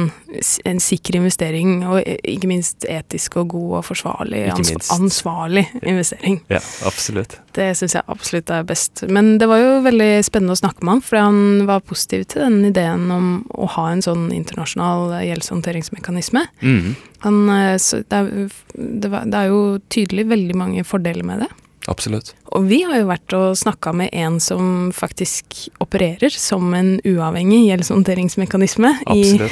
en 0.67 0.81
sikker 0.83 1.21
investering, 1.21 1.77
og 1.87 2.01
ikke 2.03 2.51
minst 2.51 2.87
etisk 2.91 3.39
og 3.43 3.53
god 3.55 3.79
og 3.81 3.87
forsvarlig. 3.93 4.45
Ansv 4.55 4.91
ansvarlig 4.95 5.67
investering. 5.83 6.41
Ja, 6.53 6.61
absolutt. 6.89 7.39
Det 7.55 7.71
syns 7.79 7.95
jeg 7.95 8.07
absolutt 8.11 8.51
er 8.51 8.67
best. 8.67 9.05
Men 9.07 9.37
det 9.39 9.49
var 9.51 9.63
jo 9.63 9.73
veldig 9.87 10.11
spennende 10.27 10.57
å 10.57 10.59
snakke 10.59 10.83
med 10.83 10.97
han, 10.97 11.05
fordi 11.07 11.25
han 11.29 11.69
var 11.71 11.85
positiv 11.87 12.27
til 12.33 12.43
den 12.47 12.71
ideen 12.73 13.07
om 13.15 13.29
å 13.55 13.69
ha 13.77 13.89
en 13.93 14.03
sånn 14.05 14.29
internasjonal 14.35 15.15
gjeldshåndteringsmekanisme. 15.23 16.47
Mm. 16.65 16.95
Han, 17.25 17.43
eh, 17.51 17.77
det, 17.77 18.21
er, 18.21 18.31
det, 18.77 19.11
var, 19.13 19.29
det 19.29 19.43
er 19.43 19.53
jo 19.53 19.61
tydelig 19.93 20.29
veldig 20.33 20.57
mange 20.61 20.87
fordeler 20.87 21.27
med 21.27 21.45
det. 21.47 21.53
Absolutt. 21.87 22.31
Og 22.57 22.65
vi 22.71 22.79
har 22.87 22.97
jo 22.97 23.09
vært 23.11 23.35
og 23.37 23.59
snakka 23.61 23.93
med 23.97 24.13
en 24.17 24.39
som 24.41 24.89
faktisk 24.97 25.67
opererer 25.85 26.33
som 26.33 26.73
en 26.77 26.95
uavhengig 27.05 27.67
gjeldshåndteringsmekanisme. 27.67 28.95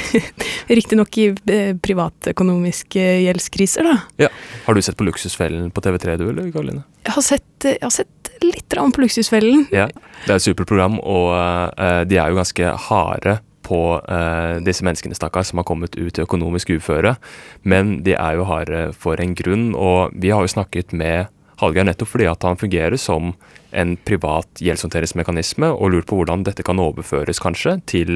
Riktignok 0.79 1.19
i 1.21 1.27
i 1.29 1.59
privatøkonomiske 1.85 3.03
gjeldskriser, 3.27 3.85
da. 3.85 4.25
Ja. 4.25 4.31
Har 4.65 4.73
du 4.73 4.81
sett 4.81 4.97
på 4.97 5.05
Luksusfellen 5.05 5.69
på 5.73 5.85
TV3 5.85 6.17
du, 6.17 6.25
eller 6.31 6.49
Karoline? 6.49 6.83
Jeg 7.05 7.17
har 7.19 7.27
sett, 7.27 7.69
jeg 7.69 7.83
har 7.83 7.93
sett 7.93 8.33
litt 8.41 8.73
på 8.73 9.05
Luksusfellen. 9.05 9.67
Ja, 9.71 9.87
det 10.25 10.31
er 10.31 10.39
et 10.39 10.47
superprogram, 10.47 10.97
og 10.99 11.35
uh, 11.37 12.01
de 12.07 12.17
er 12.17 12.33
jo 12.33 12.41
ganske 12.41 12.73
harde 12.89 13.37
på 13.63 13.79
eh, 14.01 14.59
disse 14.65 14.85
menneskene 14.85 15.17
stakkar, 15.17 15.45
som 15.47 15.61
har 15.61 15.67
kommet 15.67 15.97
ut 15.97 16.17
i 16.17 16.23
økonomisk 16.23 16.73
uføre. 16.77 17.15
Men 17.63 18.01
de 18.05 18.17
er 18.17 18.37
jo 18.37 18.47
harde 18.49 18.85
for 18.97 19.21
en 19.21 19.35
grunn, 19.37 19.71
og 19.75 20.13
vi 20.13 20.33
har 20.33 20.43
jo 20.43 20.53
snakket 20.55 20.93
med 20.95 21.31
Hallgeir 21.61 21.85
nettopp 21.85 22.09
fordi 22.09 22.25
at 22.27 22.43
han 22.43 22.57
fungerer 22.59 22.97
som 22.99 23.33
en 23.73 23.95
privat 24.05 24.61
gjeldshåndteringsmekanisme, 24.61 25.69
og 25.71 25.93
lurt 25.93 26.09
på 26.09 26.19
hvordan 26.19 26.45
dette 26.47 26.65
kan 26.65 26.81
overføres 26.81 27.41
kanskje 27.41 27.77
til 27.89 28.13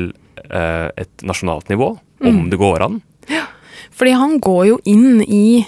eh, 0.49 0.89
et 0.97 1.25
nasjonalt 1.25 1.71
nivå, 1.73 1.93
om 2.23 2.41
mm. 2.41 2.49
det 2.51 2.59
går 2.61 2.85
an. 2.85 2.99
Ja, 3.31 3.45
fordi 3.93 4.13
han 4.17 4.37
går 4.43 4.63
jo 4.71 4.79
inn 4.89 5.21
i 5.23 5.63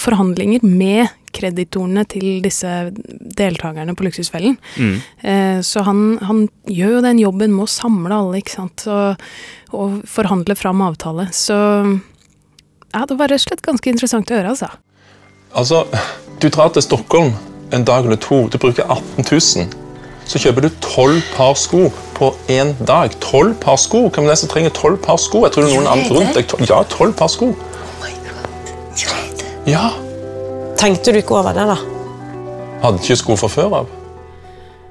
forhandlinger 0.00 0.64
med 0.66 1.08
kreditorene 1.34 2.04
til 2.10 2.40
disse 2.44 2.68
deltakerne 3.38 3.94
på 3.96 4.06
Luksusfellen. 4.06 4.56
Mm. 4.76 4.94
Eh, 5.22 5.58
så 5.66 5.84
han, 5.86 6.18
han, 6.26 6.46
gjør 6.70 6.98
jo 6.98 7.02
den 7.06 7.22
jobben 7.22 7.54
med 7.54 7.66
å 7.66 7.70
samle 7.70 8.14
alle, 8.14 8.40
ikke 8.40 8.56
sant, 8.56 8.86
og, 8.90 9.22
og 9.76 10.00
forhandle 10.10 10.56
fram 10.58 10.82
avtale. 10.84 11.28
Så 11.34 11.56
ja, 11.56 13.04
det 13.06 13.18
var 13.18 13.30
rett 13.30 13.42
og 13.42 13.46
slett 13.46 13.66
ganske 13.66 13.92
interessant 13.92 14.30
å 14.32 14.40
høre, 14.40 14.56
altså. 14.56 14.70
Altså, 15.54 15.84
du 16.42 16.48
drar 16.50 16.74
til 16.74 16.84
Stockholm 16.86 17.32
en 17.74 17.86
dag 17.86 18.06
eller 18.06 18.18
to, 18.18 18.44
du 18.50 18.58
bruker 18.58 18.86
18 18.86 19.24
000. 19.26 19.70
Så 20.30 20.38
kjøper 20.38 20.66
du 20.66 20.70
12 20.78 21.22
par 21.34 21.56
sko 21.58 21.88
på 22.14 22.30
én 22.54 22.70
dag. 22.86 23.10
12 23.18 23.56
par 23.62 23.80
sko? 23.82 24.04
Hvem 24.14 24.28
er 24.28 24.34
det 24.34 24.38
som 24.38 24.52
trenger 24.52 24.70
12 24.70 25.00
par 25.02 25.18
sko? 25.18 25.42
Jeg 25.46 25.56
tror 25.56 25.66
det 25.66 25.72
er 25.72 25.80
noen 25.80 25.90
andre 25.90 26.20
rundt 26.20 26.38
deg. 26.38 26.54
Ja, 26.70 26.84
12 26.86 27.16
par 27.18 27.32
sko. 27.34 27.50
Oh 27.50 27.96
my 28.04 28.14
God. 28.28 29.39
Ja. 29.70 29.92
Tenkte 30.78 31.12
du 31.12 31.20
ikke 31.20 31.36
over 31.38 31.54
det, 31.54 31.62
da? 31.68 31.76
Hadde 32.82 32.98
ikke 32.98 33.18
sko 33.20 33.36
fra 33.38 33.50
før 33.52 33.74
av. 33.82 33.90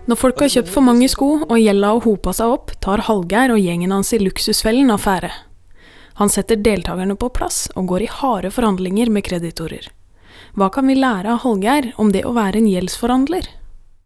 Når 0.08 0.18
folk 0.18 0.40
har 0.40 0.52
kjøpt 0.54 0.72
for 0.72 0.86
mange 0.86 1.10
sko 1.12 1.28
og 1.42 1.58
gjelda 1.60 1.92
har 1.92 2.04
hopa 2.06 2.32
seg 2.38 2.54
opp, 2.54 2.72
tar 2.82 3.04
Hallgeir 3.10 3.52
og 3.54 3.60
gjengen 3.60 3.92
hans 3.92 4.14
i 4.16 4.22
luksusfellen 4.22 4.90
affære. 4.94 5.32
Han 6.22 6.32
setter 6.32 6.62
deltakerne 6.64 7.18
på 7.20 7.30
plass 7.36 7.66
og 7.76 7.90
går 7.92 8.06
i 8.06 8.12
harde 8.22 8.52
forhandlinger 8.56 9.12
med 9.12 9.26
kreditorer. 9.28 9.90
Hva 10.56 10.70
kan 10.74 10.88
vi 10.88 10.96
lære 10.98 11.34
av 11.36 11.44
Hallgeir 11.44 11.92
om 12.00 12.14
det 12.16 12.24
å 12.26 12.34
være 12.38 12.62
en 12.62 12.70
gjeldsforhandler? 12.70 13.50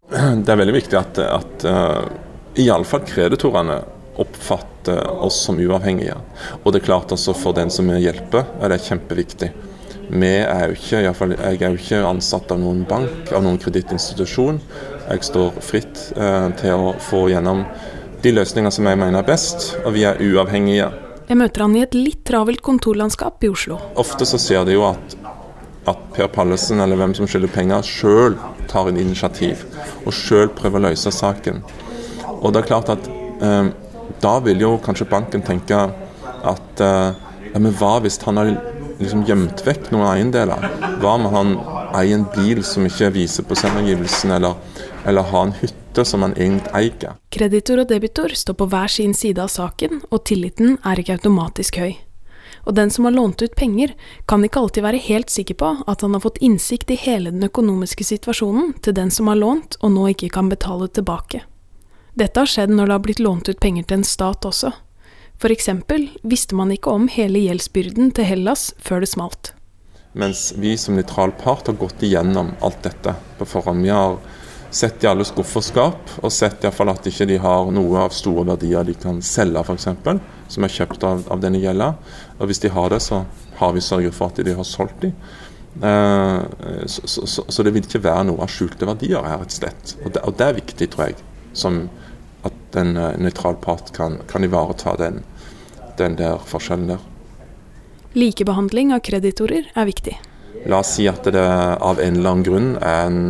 Det 0.10 0.52
er 0.52 0.60
veldig 0.60 0.76
viktig 0.76 0.98
at, 1.00 1.22
at 1.22 1.68
uh, 1.70 2.02
iallfall 2.60 3.06
kreditorene 3.08 3.78
oppfatter 4.20 5.06
oss 5.26 5.38
som 5.46 5.62
uavhengige. 5.62 6.18
Og 6.64 6.74
det 6.74 6.82
er 6.82 6.90
klart 6.90 7.14
altså 7.16 7.38
for 7.38 7.56
den 7.58 7.72
som 7.74 7.94
hjelper, 7.94 8.50
er 8.62 8.74
det 8.74 8.82
kjempeviktig. 8.88 9.52
Vi 10.10 10.32
er 10.42 10.68
jo 10.70 10.76
ikke, 10.78 11.02
i 11.02 11.14
fall, 11.16 11.36
jeg 11.38 11.62
er 11.62 11.74
jo 11.74 11.80
ikke 11.80 12.04
ansatt 12.08 12.52
av 12.54 12.60
noen 12.62 12.84
bank, 12.90 13.32
av 13.34 13.44
noen 13.46 13.60
kredittinstitusjon. 13.62 14.60
Jeg 15.08 15.26
står 15.30 15.58
fritt 15.64 16.04
eh, 16.18 16.50
til 16.60 16.86
å 16.88 16.94
få 17.02 17.28
gjennom 17.32 17.64
de 18.24 18.36
løsninger 18.36 18.72
som 18.72 18.88
jeg 18.88 19.00
mener 19.00 19.20
er 19.20 19.28
best, 19.28 19.74
og 19.84 19.96
vi 19.98 20.06
er 20.08 20.22
uavhengige. 20.24 20.92
Jeg 21.28 21.40
møter 21.40 21.64
han 21.66 21.76
i 21.76 21.84
et 21.84 21.96
litt 21.96 22.24
travelt 22.28 22.62
kontorlandskap 22.64 23.44
i 23.48 23.52
Oslo. 23.52 23.80
Ofte 24.00 24.28
så 24.28 24.40
ser 24.42 24.68
de 24.68 24.78
jo 24.78 24.88
at 24.88 25.18
at 25.84 26.00
Per 26.16 26.30
Pallesen 26.32 26.80
eller 26.80 26.96
hvem 26.96 27.12
som 27.18 27.28
skylder 27.28 27.52
penger, 27.52 27.84
sjøl 27.84 28.38
tar 28.72 28.88
en 28.88 29.00
initiativ 29.00 29.66
og 30.06 30.14
sjøl 30.16 30.52
prøver 30.56 30.80
å 30.80 30.86
løse 30.86 31.12
saken. 31.12 31.60
Og 32.40 32.54
det 32.54 32.62
er 32.62 32.70
klart 32.70 32.92
at 32.94 33.10
eh, 33.10 33.72
da 34.24 34.34
vil 34.46 34.64
jo 34.64 34.78
kanskje 34.84 35.10
banken 35.12 35.44
tenke 35.44 35.80
at 36.44 36.84
eh, 36.84 37.10
ja, 37.52 37.60
men 37.60 37.76
hva 37.80 37.98
hvis 38.04 38.20
han 38.24 38.40
har 38.40 38.54
liksom 39.04 39.26
gjemt 39.28 39.66
vekk 39.66 39.92
noen 39.94 40.08
eiendeler? 40.10 40.70
Hva 41.02 41.18
om 41.18 41.28
han 41.34 41.54
eier 41.94 42.18
en 42.18 42.26
bil 42.36 42.64
som 42.68 42.88
ikke 42.88 43.12
viser 43.16 43.46
på 43.48 43.58
selvangivelsen, 43.60 44.34
eller, 44.38 44.56
eller 45.06 45.30
har 45.30 45.50
en 45.50 45.58
hytte 45.60 46.06
som 46.08 46.26
han 46.26 46.34
egentlig 46.38 46.74
eier? 46.80 47.20
Kreditor 47.34 47.84
og 47.84 47.92
debitor 47.92 48.34
står 48.36 48.58
på 48.58 48.70
hver 48.72 48.92
sin 48.92 49.14
side 49.18 49.44
av 49.44 49.54
saken, 49.54 50.02
og 50.10 50.26
tilliten 50.30 50.80
er 50.82 51.04
ikke 51.04 51.20
automatisk 51.20 51.80
høy 51.84 51.94
og 52.64 52.74
den 52.74 52.92
som 52.92 53.06
har 53.06 53.12
lånt 53.12 53.42
ut 53.42 53.56
penger, 53.56 53.94
kan 54.26 54.44
ikke 54.44 54.60
alltid 54.60 54.84
være 54.84 55.02
helt 55.04 55.30
sikker 55.30 55.58
på 55.60 55.72
at 55.88 56.02
han 56.02 56.14
har 56.16 56.24
fått 56.24 56.38
innsikt 56.38 56.92
i 56.92 57.00
hele 57.00 57.32
den 57.32 57.44
økonomiske 57.44 58.06
situasjonen 58.08 58.74
til 58.82 58.96
den 58.96 59.12
som 59.12 59.28
har 59.28 59.40
lånt 59.40 59.78
og 59.82 59.92
nå 59.92 60.08
ikke 60.14 60.32
kan 60.32 60.52
betale 60.52 60.88
tilbake. 60.88 61.44
Dette 62.14 62.40
har 62.40 62.50
skjedd 62.50 62.72
når 62.72 62.88
det 62.88 62.96
har 62.96 63.04
blitt 63.04 63.24
lånt 63.24 63.50
ut 63.50 63.60
penger 63.60 63.88
til 63.90 64.00
en 64.00 64.08
stat 64.08 64.46
også. 64.46 64.72
For 65.44 65.52
eksempel 65.52 66.06
visste 66.24 66.56
man 66.56 66.70
ikke 66.72 66.94
om 66.96 67.10
hele 67.12 67.42
gjeldsbyrden 67.44 68.14
til 68.16 68.30
Hellas 68.30 68.70
før 68.80 69.04
det 69.04 69.10
smalt. 69.12 69.50
Mens 70.16 70.54
vi 70.56 70.78
som 70.80 70.96
nøytral 70.96 71.34
part 71.36 71.68
har 71.68 71.76
gått 71.82 72.06
igjennom 72.06 72.54
alt 72.64 72.80
dette 72.86 73.12
på 73.36 73.48
forhånd. 73.52 73.84
Vi 73.84 73.92
har 73.92 74.16
sett 74.72 75.04
i 75.04 75.10
alle 75.10 75.26
skuffer 75.28 75.60
og 75.60 75.66
skap, 75.68 76.14
og 76.24 76.32
sett 76.32 76.64
i 76.64 76.72
fall 76.72 76.94
at 76.94 77.10
ikke 77.10 77.28
de 77.28 77.42
har 77.44 77.74
noe 77.76 78.06
av 78.06 78.16
store 78.16 78.46
verdier 78.54 78.88
de 78.88 78.96
kan 78.96 79.20
selge, 79.26 79.66
f.eks., 79.68 79.90
som 80.54 80.64
er 80.64 80.74
kjøpt 80.78 81.04
av, 81.10 81.26
av 81.36 81.42
denne 81.44 81.60
gjelda. 81.60 81.90
Og 82.40 82.48
hvis 82.48 82.64
de 82.64 82.72
har 82.72 82.96
det, 82.96 83.02
så 83.04 83.26
har 83.60 83.76
vi 83.76 83.84
sørget 83.84 84.16
for 84.16 84.32
at 84.32 84.40
de 84.48 84.56
har 84.56 84.70
solgt 84.70 85.04
dem. 85.04 85.12
Eh, 85.84 86.88
så, 86.88 87.04
så, 87.10 87.44
så, 87.50 87.68
det 87.68 87.76
vil 87.76 87.84
ikke 87.84 88.06
være 88.06 88.30
noe 88.32 88.46
av 88.46 88.54
skjulte 88.54 88.88
verdier 88.88 89.28
her 89.28 89.44
et 89.44 89.60
sted. 89.60 89.96
Og 90.06 90.08
det, 90.08 90.24
og 90.24 90.40
det 90.40 90.48
er 90.48 90.60
viktig, 90.62 90.90
tror 90.96 91.12
jeg, 91.12 91.20
som 91.52 91.84
at 92.74 92.82
en 92.82 92.98
uh, 92.98 93.14
nøytral 93.22 93.56
part 93.62 93.94
kan, 93.96 94.20
kan 94.28 94.44
ivareta 94.44 94.98
den, 95.00 95.22
den 96.02 96.18
der 96.18 96.42
forskjellen 96.50 96.96
der. 96.96 97.06
Likebehandling 98.18 98.94
av 98.94 99.02
kreditorer 99.06 99.70
er 99.74 99.90
viktig. 99.90 100.18
La 100.70 100.82
oss 100.84 100.96
si 100.98 101.08
at 101.10 101.26
det 101.26 101.42
av 101.44 102.02
en 102.02 102.20
eller 102.20 102.36
annen 102.36 102.46
grunn 102.46 102.76
er 102.78 103.08
en 103.08 103.24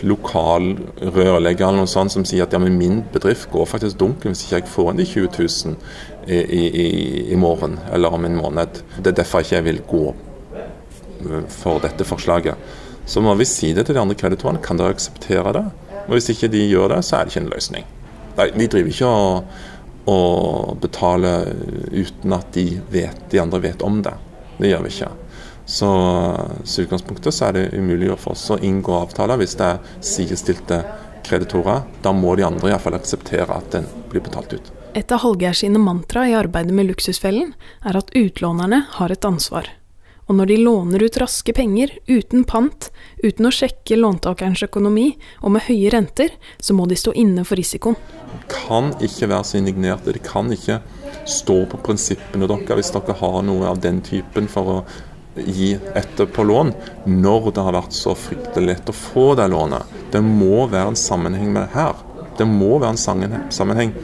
lokal 0.00 0.70
rørlegger 0.96 1.66
eller 1.66 1.82
noe 1.82 1.90
sånt 1.90 2.14
som 2.14 2.24
sier 2.26 2.46
at 2.46 2.54
ja, 2.54 2.60
men 2.62 2.78
min 2.78 3.02
bedrift 3.12 3.50
går 3.52 3.68
faktisk 3.68 3.98
dunken 4.00 4.32
hvis 4.32 4.46
ikke 4.46 4.62
jeg 4.62 4.70
får 4.72 4.90
inn 4.92 5.02
de 5.02 5.06
20 5.10 5.28
000 5.36 5.76
i, 6.28 6.38
i, 6.38 6.86
i, 7.34 7.36
morgen 7.36 7.76
eller 7.92 8.14
om 8.14 8.24
en 8.24 8.38
måned. 8.38 8.80
Det 8.98 9.12
er 9.12 9.18
derfor 9.20 9.44
ikke 9.44 9.58
jeg 9.58 9.66
vil 9.68 9.82
gå 9.88 10.04
øh, 11.28 11.44
for 11.52 11.84
dette 11.84 12.08
forslaget. 12.08 12.56
Så 13.08 13.20
må 13.24 13.34
vi 13.40 13.48
si 13.48 13.72
det 13.76 13.86
til 13.88 13.96
de 13.96 14.02
andre 14.02 14.16
kreditorene. 14.18 14.60
Kan 14.64 14.80
dere 14.80 14.92
akseptere 14.92 15.54
det? 15.56 15.64
Og 16.06 16.16
Hvis 16.16 16.28
ikke 16.32 16.50
de 16.52 16.66
gjør 16.68 16.92
det, 16.92 17.04
så 17.04 17.16
er 17.16 17.24
det 17.24 17.32
ikke 17.32 17.46
en 17.46 17.52
løsning. 17.52 17.88
Vi 18.38 18.68
driver 18.70 18.92
ikke 18.92 19.08
å, 19.10 19.30
og 20.08 20.78
betale 20.80 21.32
uten 21.92 22.32
at 22.36 22.52
de, 22.54 22.66
vet, 22.90 23.26
de 23.30 23.40
andre 23.42 23.60
vet 23.60 23.82
om 23.84 24.00
det. 24.04 24.14
Det 24.58 24.70
gjør 24.70 24.84
vi 24.86 24.92
ikke. 24.94 25.10
Så, 25.68 25.88
i 26.64 26.84
utgangspunktet 26.86 27.34
så 27.34 27.50
er 27.50 27.58
det 27.58 27.64
umulig 27.76 28.08
for 28.16 28.32
oss 28.32 28.46
å 28.54 28.56
inngå 28.64 28.94
avtaler 29.02 29.36
hvis 29.40 29.58
det 29.60 29.66
er 29.68 29.98
sidestilte 30.00 30.80
kreditorer. 31.28 31.84
Da 32.02 32.14
må 32.16 32.32
de 32.38 32.46
andre 32.46 32.72
iallfall 32.72 32.96
akseptere 32.96 33.52
at 33.52 33.68
den 33.74 33.88
blir 34.08 34.24
betalt 34.24 34.54
ut. 34.56 34.72
Et 34.96 35.12
av 35.12 35.20
Hallgeir 35.22 35.52
sine 35.52 35.78
mantra 35.82 36.24
i 36.26 36.32
arbeidet 36.34 36.72
med 36.74 36.88
Luksusfellen 36.88 37.52
er 37.84 38.00
at 38.00 38.14
utlånerne 38.16 38.80
har 38.96 39.12
et 39.12 39.28
ansvar. 39.28 39.68
Og 40.28 40.36
når 40.36 40.50
de 40.50 40.56
låner 40.60 41.02
ut 41.02 41.16
raske 41.22 41.54
penger, 41.56 41.94
uten 42.06 42.44
pant, 42.44 42.90
uten 43.24 43.48
å 43.48 43.52
sjekke 43.54 43.96
låntakerens 43.96 44.62
økonomi 44.66 45.06
og 45.40 45.54
med 45.54 45.64
høye 45.64 45.92
renter, 45.94 46.34
så 46.60 46.76
må 46.76 46.84
de 46.88 46.98
stå 47.00 47.14
inne 47.16 47.46
for 47.48 47.56
risikoen. 47.56 47.96
Kan 48.52 48.92
ikke 49.00 49.30
være 49.30 49.46
så 49.48 49.56
indignerte. 49.60 50.12
De 50.12 50.20
kan 50.20 50.52
ikke 50.52 50.82
stå 51.28 51.62
på 51.72 51.80
prinsippene 51.84 52.48
deres 52.48 52.76
hvis 52.76 52.92
dere 52.92 53.16
har 53.22 53.38
noe 53.46 53.70
av 53.70 53.80
den 53.80 54.02
typen 54.04 54.50
for 54.52 54.72
å 54.74 54.78
gi 55.38 55.70
etterpå 55.96 56.44
lån 56.44 56.72
når 57.06 57.52
det 57.54 57.64
har 57.64 57.76
vært 57.76 57.94
så 57.96 58.14
fryktelig 58.18 58.72
lett 58.72 58.92
å 58.92 58.96
få 58.96 59.30
det 59.38 59.48
lånet. 59.48 59.96
Det 60.12 60.20
må 60.24 60.66
være 60.66 60.92
en 60.92 60.98
sammenheng 60.98 61.52
med 61.54 61.64
det 61.64 61.76
her. 61.78 61.96
Det 62.38 62.46
må 62.46 62.76
være 62.78 62.94
en 62.94 63.48
sammenheng 63.52 63.94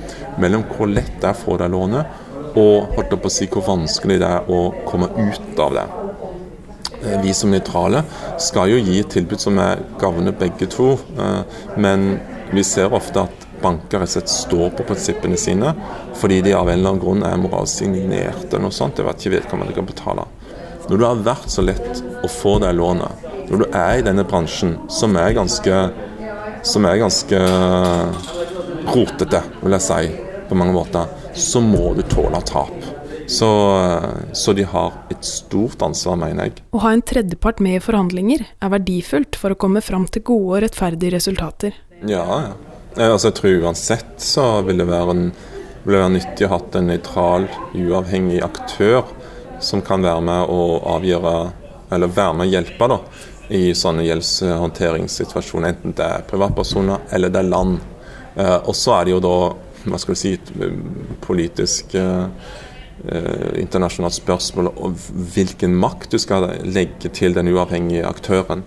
mellom 0.40 0.64
hvor 0.72 0.88
lett 0.90 1.12
det 1.20 1.30
er 1.30 1.36
å 1.36 1.42
få 1.44 1.58
det 1.60 1.68
lånet, 1.70 2.22
og 2.54 2.96
holdt 2.96 3.14
på 3.18 3.30
å 3.30 3.34
si, 3.34 3.50
hvor 3.50 3.66
vanskelig 3.66 4.20
det 4.22 4.30
er 4.30 4.50
å 4.50 4.64
komme 4.86 5.10
ut 5.18 5.62
av 5.62 5.74
det. 5.74 5.84
Eh, 7.04 7.20
vi 7.22 7.34
som 7.36 7.52
nøytrale 7.52 8.04
skal 8.42 8.72
jo 8.72 8.82
gi 8.82 9.00
tilbud 9.16 9.42
som 9.42 9.58
er 9.62 9.82
gagner 10.00 10.36
begge 10.36 10.68
to. 10.70 10.94
Eh, 11.18 11.60
men 11.76 12.14
vi 12.54 12.64
ser 12.66 12.94
ofte 12.94 13.26
at 13.26 13.44
banker 13.62 14.02
rett 14.02 14.10
og 14.10 14.14
slett 14.18 14.32
står 14.32 14.74
på 14.76 14.84
prinsippene 14.88 15.38
sine 15.40 15.70
fordi 16.20 16.42
de 16.44 16.52
av 16.56 16.68
en 16.68 16.76
eller 16.76 16.94
annen 16.94 17.02
grunn 17.02 17.24
er 17.26 17.38
moralsk 17.40 17.80
signert 17.80 18.48
eller 18.48 18.66
noe 18.66 18.76
sånt. 18.76 18.96
Det 18.98 19.06
vet 19.06 19.22
ikke 19.22 19.38
vedkommende 19.38 19.76
kan 19.76 19.88
betale. 19.88 20.26
Når 20.88 21.00
det 21.00 21.08
har 21.08 21.22
vært 21.30 21.52
så 21.52 21.64
lett 21.64 22.02
å 22.24 22.28
få 22.28 22.58
det 22.60 22.74
lånet, 22.76 23.24
når 23.48 23.62
du 23.62 23.66
er 23.70 24.00
i 24.00 24.04
denne 24.04 24.24
bransjen 24.28 24.76
som 24.92 25.16
er 25.20 25.32
ganske, 25.36 25.80
som 26.64 26.88
er 26.88 27.00
ganske 27.00 27.40
rotete, 28.92 29.40
vil 29.62 29.76
jeg 29.78 29.84
si, 29.86 30.02
på 30.48 30.58
mange 30.60 30.76
måter, 30.76 31.08
så 31.34 31.62
må 31.64 31.94
du 31.96 32.04
tåle 32.08 32.40
tap. 32.44 32.93
Så, 33.26 33.48
så, 34.32 34.52
de 34.52 34.66
har 34.68 34.92
et 35.10 35.24
stort 35.24 35.82
ansvar, 35.82 36.18
mener 36.20 36.50
jeg. 36.50 36.62
Å 36.76 36.82
ha 36.84 36.92
en 36.92 37.02
tredjepart 37.04 37.62
med 37.64 37.78
i 37.78 37.82
forhandlinger 37.82 38.44
er 38.44 38.72
verdifullt 38.74 39.38
for 39.40 39.54
å 39.54 39.58
komme 39.58 39.80
fram 39.84 40.06
til 40.12 40.24
gode 40.28 40.58
og 40.58 40.64
rettferdige 40.66 41.16
resultater. 41.16 41.76
Ja, 42.04 42.24
ja. 42.24 42.54
Altså, 42.94 43.30
jeg 43.30 43.36
tror 43.40 43.64
uansett 43.66 44.22
så 44.22 44.46
vil 44.66 44.78
det 44.78 44.86
være, 44.86 45.16
en, 45.16 45.30
vil 45.82 45.96
det 45.96 46.02
være 46.04 46.14
nyttig 46.14 46.46
å 46.46 46.52
ha 46.52 46.60
en 46.78 46.90
nøytral, 46.92 47.48
uavhengig 47.74 48.42
aktør 48.46 49.08
som 49.64 49.82
kan 49.82 50.04
være 50.04 50.22
med 50.22 50.52
å 50.52 50.60
avgjøre, 50.94 51.34
eller 51.94 52.12
være 52.14 52.36
med 52.38 52.46
å 52.46 52.52
hjelpe 52.52 52.88
da, 52.92 53.00
i 53.54 53.64
sånne 53.76 54.04
gjeldshåndteringssituasjoner, 54.06 55.74
enten 55.74 55.96
det 55.96 56.06
er 56.06 56.28
privatpersoner 56.28 57.08
eller 57.14 57.32
det 57.32 57.42
er 57.42 57.50
land. 57.50 57.80
Eh, 58.36 58.60
og 58.62 58.74
så 58.78 58.98
er 58.98 59.08
det 59.08 59.14
jo 59.16 59.24
da 59.24 59.36
hva 59.84 60.00
skal 60.00 60.16
du 60.16 60.20
si, 60.20 60.32
politisk 61.24 61.96
eh, 61.98 62.28
eh, 63.08 63.60
internasjonalt 63.62 64.16
spørsmål 64.16 64.72
om 64.74 64.96
hvilken 65.34 65.76
makt 65.78 66.14
du 66.14 66.20
skal 66.22 66.50
legge 66.64 67.10
til 67.14 67.36
den 67.36 67.50
uavhengige 67.52 68.06
aktøren. 68.08 68.64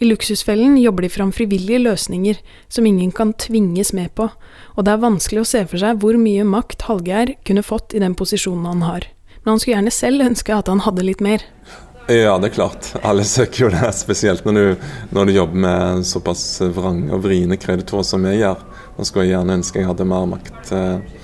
I 0.00 0.08
Luksusfellen 0.08 0.78
jobber 0.80 1.04
de 1.04 1.10
fram 1.12 1.32
frivillige 1.32 1.82
løsninger 1.82 2.38
som 2.72 2.86
ingen 2.88 3.10
kan 3.12 3.34
tvinges 3.36 3.92
med 3.92 4.14
på, 4.16 4.30
og 4.76 4.86
det 4.86 4.94
er 4.94 5.02
vanskelig 5.02 5.42
å 5.42 5.50
se 5.50 5.60
for 5.68 5.82
seg 5.82 6.00
hvor 6.00 6.16
mye 6.16 6.46
makt 6.48 6.86
Hallgeir 6.88 7.34
kunne 7.44 7.64
fått 7.66 7.92
i 7.92 8.00
den 8.00 8.16
posisjonen 8.16 8.64
han 8.70 8.86
har. 8.86 9.10
Men 9.42 9.52
han 9.54 9.60
skulle 9.60 9.76
gjerne 9.76 9.92
selv 9.92 10.24
ønske 10.24 10.56
at 10.56 10.72
han 10.72 10.80
hadde 10.86 11.04
litt 11.04 11.20
mer. 11.24 11.44
Ja, 12.10 12.38
det 12.40 12.48
er 12.48 12.54
klart. 12.56 12.88
Alle 13.06 13.24
søker 13.28 13.66
jo 13.66 13.70
det, 13.70 13.92
spesielt 13.94 14.46
når 14.48 14.56
du, 14.56 14.88
når 15.14 15.28
du 15.28 15.32
jobber 15.36 15.62
med 15.66 16.06
såpass 16.08 16.42
vrange 16.74 17.12
og 17.14 17.22
vriene 17.26 17.60
kreditorer 17.60 18.08
som 18.08 18.24
jeg 18.26 18.40
gjør. 18.40 18.64
Da 18.96 19.06
skulle 19.06 19.28
jeg 19.28 19.36
gjerne 19.36 19.60
ønske 19.60 19.82
jeg 19.82 19.88
hadde 19.90 20.08
mer 20.08 20.26
makt 20.32 20.72
eh, 20.74 21.19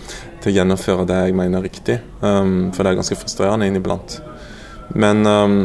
til 0.46 0.54
å 0.54 0.60
gjennomføre 0.60 1.06
det 1.08 1.18
jeg 1.26 1.34
mener 1.36 1.58
er 1.58 1.66
riktig. 1.66 1.96
Um, 2.20 2.70
for 2.70 2.84
det 2.84 2.92
er 2.92 3.00
ganske 3.00 3.18
frustrerende 3.18 3.66
inniblant. 3.66 4.20
Men, 4.94 5.26
um, 5.26 5.56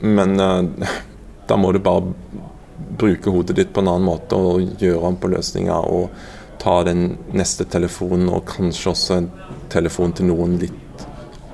men 0.00 0.40
uh, 0.40 0.92
da 1.48 1.58
må 1.60 1.72
du 1.76 1.80
bare 1.84 2.08
bruke 3.00 3.32
hodet 3.32 3.58
ditt 3.58 3.74
på 3.74 3.82
en 3.82 3.92
annen 3.92 4.08
måte 4.08 4.38
og 4.38 4.80
gjøre 4.80 5.10
om 5.10 5.18
på 5.20 5.32
løsninger. 5.34 5.92
Og 5.92 6.08
ta 6.60 6.80
den 6.88 7.18
neste 7.36 7.68
telefonen, 7.68 8.30
og 8.32 8.48
kanskje 8.48 8.92
også 8.92 9.16
en 9.18 9.30
telefon 9.72 10.16
til 10.16 10.30
noen 10.32 10.58
litt 10.60 11.06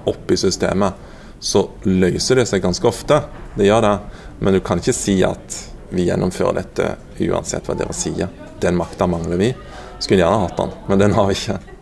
opp 0.06 0.30
i 0.30 0.38
systemet. 0.38 1.04
Så 1.42 1.66
løser 1.90 2.40
det 2.40 2.48
seg 2.50 2.62
ganske 2.64 2.86
ofte. 2.88 3.20
Det 3.58 3.66
gjør 3.66 3.82
det. 3.82 3.94
Men 4.38 4.54
du 4.54 4.62
kan 4.62 4.82
ikke 4.82 4.94
si 4.94 5.20
at 5.26 5.62
vi 5.90 6.06
gjennomfører 6.06 6.62
dette 6.62 6.90
uansett 7.26 7.66
hva 7.66 7.78
dere 7.78 7.94
sier. 7.96 8.30
Den 8.62 8.78
makta 8.78 9.10
mangler 9.10 9.42
vi. 9.42 9.54
Skulle 9.98 10.22
gjerne 10.22 10.44
hatt 10.44 10.60
den, 10.60 10.76
men 10.90 11.02
den 11.02 11.16
har 11.16 11.30
vi 11.30 11.38
ikke. 11.38 11.75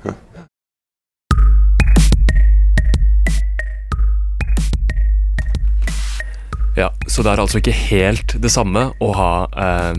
Ja, 6.77 6.91
Så 7.07 7.23
det 7.23 7.33
er 7.33 7.43
altså 7.43 7.61
ikke 7.61 7.75
helt 7.75 8.35
det 8.43 8.51
samme 8.51 8.89
å 9.03 9.13
ha 9.15 9.33
eh, 9.53 9.93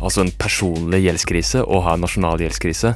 altså 0.00 0.24
en 0.24 0.32
personlig 0.40 1.04
gjeldskrise 1.04 1.64
og 1.64 1.84
ha 1.86 1.96
en 1.96 2.04
nasjonal 2.04 2.40
gjeldskrise? 2.42 2.94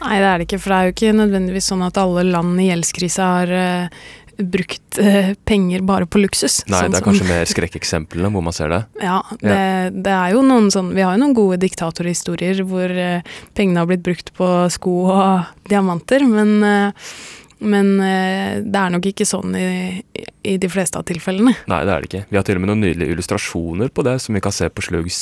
Nei, 0.00 0.16
det 0.16 0.28
er 0.30 0.40
det 0.40 0.46
ikke. 0.48 0.60
For 0.62 0.72
det 0.72 0.78
er 0.78 0.88
jo 0.88 0.94
ikke 0.94 1.18
nødvendigvis 1.18 1.68
sånn 1.72 1.84
at 1.84 2.00
alle 2.00 2.24
land 2.24 2.60
i 2.62 2.70
gjeldskrise 2.70 3.26
har 3.26 3.52
eh, 3.52 4.04
brukt 4.40 4.98
eh, 4.98 5.32
penger 5.44 5.82
bare 5.86 6.06
på 6.08 6.22
luksus. 6.22 6.60
Nei, 6.70 6.84
sånn 6.84 6.94
det 6.94 7.00
er 7.00 7.04
kanskje 7.04 7.28
mer 7.28 7.50
skrekkeksemplene 7.50 8.30
hvor 8.32 8.44
man 8.46 8.56
ser 8.56 8.72
det. 8.72 8.80
Ja, 9.10 9.18
det, 9.42 9.58
det, 10.06 10.14
er 10.14 10.34
jo 10.34 10.44
noen 10.46 10.70
sånn 10.72 10.92
Vi 10.94 11.02
har 11.04 11.16
jo 11.16 11.22
noen 11.22 11.36
gode 11.36 11.60
diktatorhistorier 11.62 12.62
hvor 12.68 12.92
eh, 12.92 13.26
pengene 13.56 13.82
har 13.82 13.90
blitt 13.90 14.04
brukt 14.06 14.32
på 14.36 14.48
sko 14.72 14.96
og 15.10 15.52
diamanter, 15.70 16.24
men 16.28 16.56
uh, 16.64 17.12
men 17.60 17.92
det 18.00 18.80
er 18.80 18.92
nok 18.92 19.06
ikke 19.10 19.26
sånn 19.28 19.54
i, 19.58 20.00
i, 20.42 20.56
de 20.60 20.68
fleste 20.70 20.98
av 20.98 21.06
tilfellene. 21.08 21.52
Nei, 21.70 21.80
det 21.86 21.92
er 21.92 22.02
det 22.02 22.10
ikke. 22.10 22.22
Vi 22.30 22.38
har 22.38 22.46
til 22.46 22.58
og 22.58 22.64
med 22.64 22.72
noen 22.72 22.84
nydelige 22.86 23.16
illustrasjoner 23.16 23.92
på 23.92 24.04
det, 24.06 24.16
som 24.24 24.36
vi 24.36 24.42
kan 24.44 24.54
se 24.54 24.70
på 24.72 24.84
Slugs 24.84 25.20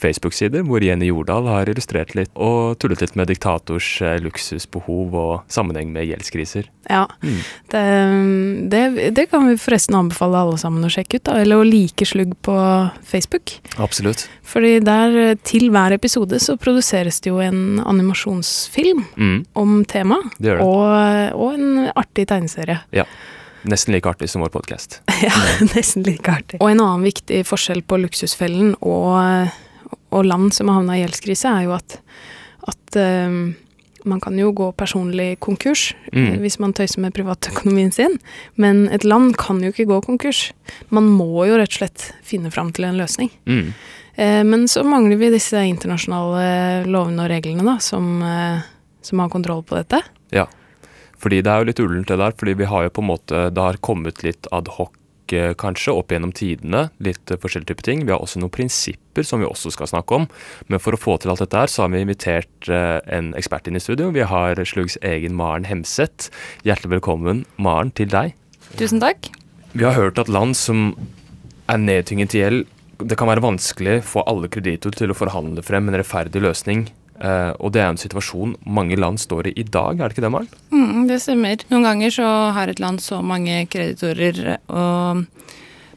Facebook-sider, 0.00 0.64
hvor 0.66 0.82
Jenny 0.84 1.10
Jordal 1.10 1.48
har 1.50 1.70
illustrert 1.70 2.14
litt 2.16 2.32
og 2.34 2.78
tullet 2.80 3.02
litt 3.04 3.16
med 3.18 3.30
diktators 3.30 3.88
eh, 4.04 4.18
luksusbehov 4.24 5.16
og 5.16 5.32
sammenheng 5.52 5.92
med 5.94 6.08
gjeldskriser. 6.08 6.68
Ja, 6.90 7.04
mm. 7.22 7.40
det, 7.70 7.84
det, 8.72 9.10
det, 9.18 9.26
kan 9.30 9.46
vi 9.46 9.58
forresten 9.60 9.98
anbefale 9.98 10.40
alle 10.40 10.58
sammen 10.58 10.86
å 10.86 10.90
sjekke 10.90 11.20
ut, 11.20 11.26
da, 11.28 11.36
eller 11.42 11.60
å 11.60 11.66
like 11.66 12.08
Slugg 12.08 12.32
på 12.46 12.56
Facebook. 13.06 13.58
Absolutt. 13.78 14.26
Fordi 14.50 14.78
der, 14.82 15.16
eh, 15.20 15.36
til 15.46 15.68
hver 15.74 15.94
episode, 15.94 16.40
så 16.42 16.56
produseres 16.60 17.20
det 17.22 17.30
jo 17.30 17.38
en 17.44 17.82
animasjonsfilm 17.84 19.04
mm. 19.14 19.38
om 19.60 19.76
temaet, 19.90 20.40
og, 20.56 20.86
og 21.36 21.54
en 21.54 21.59
artig 21.94 22.28
tegneserie. 22.30 22.80
Ja. 22.96 23.06
Nesten 23.68 23.92
like 23.92 24.08
artig 24.08 24.30
som 24.32 24.40
vår 24.40 24.52
podkast. 24.54 25.02
ja, 25.26 25.34
nesten 25.74 26.06
like 26.06 26.32
artig. 26.32 26.60
Og 26.62 26.70
en 26.70 26.80
annen 26.80 27.04
viktig 27.04 27.42
forskjell 27.48 27.82
på 27.84 27.98
Luksusfellen 28.00 28.72
og 28.80 29.50
og 30.10 30.26
land 30.26 30.54
som 30.54 30.70
har 30.70 30.80
havna 30.80 30.98
i 30.98 31.02
gjeldskrise, 31.04 31.50
er 31.50 31.66
jo 31.68 31.74
at, 31.76 31.98
at 32.70 32.98
um, 33.30 33.52
man 34.08 34.20
kan 34.22 34.36
jo 34.38 34.50
gå 34.56 34.70
personlig 34.80 35.34
konkurs 35.44 35.90
mm. 36.12 36.40
Hvis 36.40 36.58
man 36.62 36.72
tøyser 36.76 37.02
med 37.04 37.14
privatøkonomien 37.14 37.92
sin, 37.92 38.16
men 38.56 38.86
et 38.94 39.04
land 39.04 39.34
kan 39.40 39.60
jo 39.62 39.72
ikke 39.74 39.88
gå 39.90 40.00
konkurs. 40.06 40.50
Man 40.88 41.10
må 41.12 41.44
jo 41.48 41.58
rett 41.60 41.74
og 41.74 41.82
slett 41.82 42.06
finne 42.26 42.52
fram 42.54 42.72
til 42.76 42.88
en 42.88 42.96
løsning. 43.00 43.28
Mm. 43.44 43.74
Eh, 44.14 44.40
men 44.48 44.64
så 44.72 44.82
mangler 44.86 45.20
vi 45.20 45.32
disse 45.34 45.60
internasjonale 45.68 46.88
lovene 46.88 47.26
og 47.26 47.30
reglene 47.34 47.66
da, 47.66 47.76
som, 47.84 48.08
eh, 48.24 48.64
som, 49.04 49.20
har 49.20 49.32
kontroll 49.32 49.62
på 49.68 49.76
dette. 49.78 50.00
Ja, 50.32 50.48
fordi 51.20 51.42
det 51.44 51.52
er 51.52 51.60
jo 51.60 51.68
litt 51.68 51.82
ullent 51.82 52.08
det 52.08 52.18
der, 52.20 52.34
fordi 52.38 52.56
vi 52.60 52.70
har 52.70 52.86
jo 52.86 52.94
på 52.96 53.04
en 53.04 53.10
måte 53.10 53.42
Det 53.52 53.66
har 53.66 53.78
kommet 53.84 54.24
litt 54.26 54.48
adhoc 54.54 54.96
kanskje, 55.30 55.92
opp 55.94 56.10
gjennom 56.10 56.32
tidene. 56.34 56.88
Litt 56.98 57.30
forskjellige 57.30 57.70
typer 57.70 57.86
ting. 57.86 58.00
Vi 58.02 58.10
har 58.10 58.18
også 58.18 58.40
noen 58.40 58.50
prinsipper 58.50 59.22
som 59.22 59.38
vi 59.38 59.46
også 59.46 59.70
skal 59.70 59.86
snakke 59.86 60.16
om. 60.16 60.26
Men 60.66 60.82
for 60.82 60.96
å 60.96 60.98
få 60.98 61.16
til 61.22 61.30
alt 61.30 61.42
dette 61.44 61.54
her, 61.56 61.70
så 61.70 61.84
har 61.84 61.92
vi 61.92 62.02
invitert 62.02 62.66
eh, 62.66 62.98
en 63.06 63.30
ekspert 63.38 63.70
inn 63.70 63.78
i 63.78 63.82
studio. 63.82 64.10
Vi 64.10 64.26
har 64.26 64.58
Slugs 64.66 64.98
egen 65.06 65.36
Maren 65.38 65.68
Hemseth. 65.68 66.32
Hjertelig 66.66 66.96
velkommen, 66.96 67.44
Maren, 67.62 67.94
til 67.94 68.10
deg. 68.10 68.34
Tusen 68.80 69.02
takk. 69.02 69.30
Vi 69.72 69.86
har 69.86 69.94
hørt 69.94 70.18
at 70.18 70.30
land 70.30 70.58
som 70.58 70.96
er 71.70 71.78
nedtynget 71.78 72.34
i 72.34 72.42
gjeld, 72.42 72.66
det 73.00 73.16
kan 73.16 73.30
være 73.30 73.40
vanskelig 73.40 74.00
for 74.04 74.26
alle 74.28 74.50
kreditorer 74.52 74.98
til 74.98 75.12
å 75.12 75.16
forhandle 75.16 75.62
frem 75.64 75.86
en 75.88 75.96
rettferdig 75.96 76.42
løsning 76.44 76.88
Uh, 77.20 77.52
og 77.60 77.74
det 77.74 77.82
er 77.82 77.90
en 77.92 78.00
situasjon 78.00 78.54
mange 78.64 78.96
land 78.96 79.20
står 79.20 79.50
i 79.50 79.58
i 79.60 79.64
dag, 79.68 79.98
er 79.98 80.08
det 80.08 80.16
ikke 80.16 80.24
det, 80.24 80.30
Maren? 80.32 80.46
Mm, 80.72 81.02
det 81.10 81.18
stemmer. 81.20 81.60
Noen 81.68 81.84
ganger 81.84 82.14
så 82.14 82.28
har 82.56 82.70
et 82.72 82.80
land 82.80 83.02
så 83.04 83.18
mange 83.20 83.58
kreditorer, 83.68 84.54
og 84.72 85.26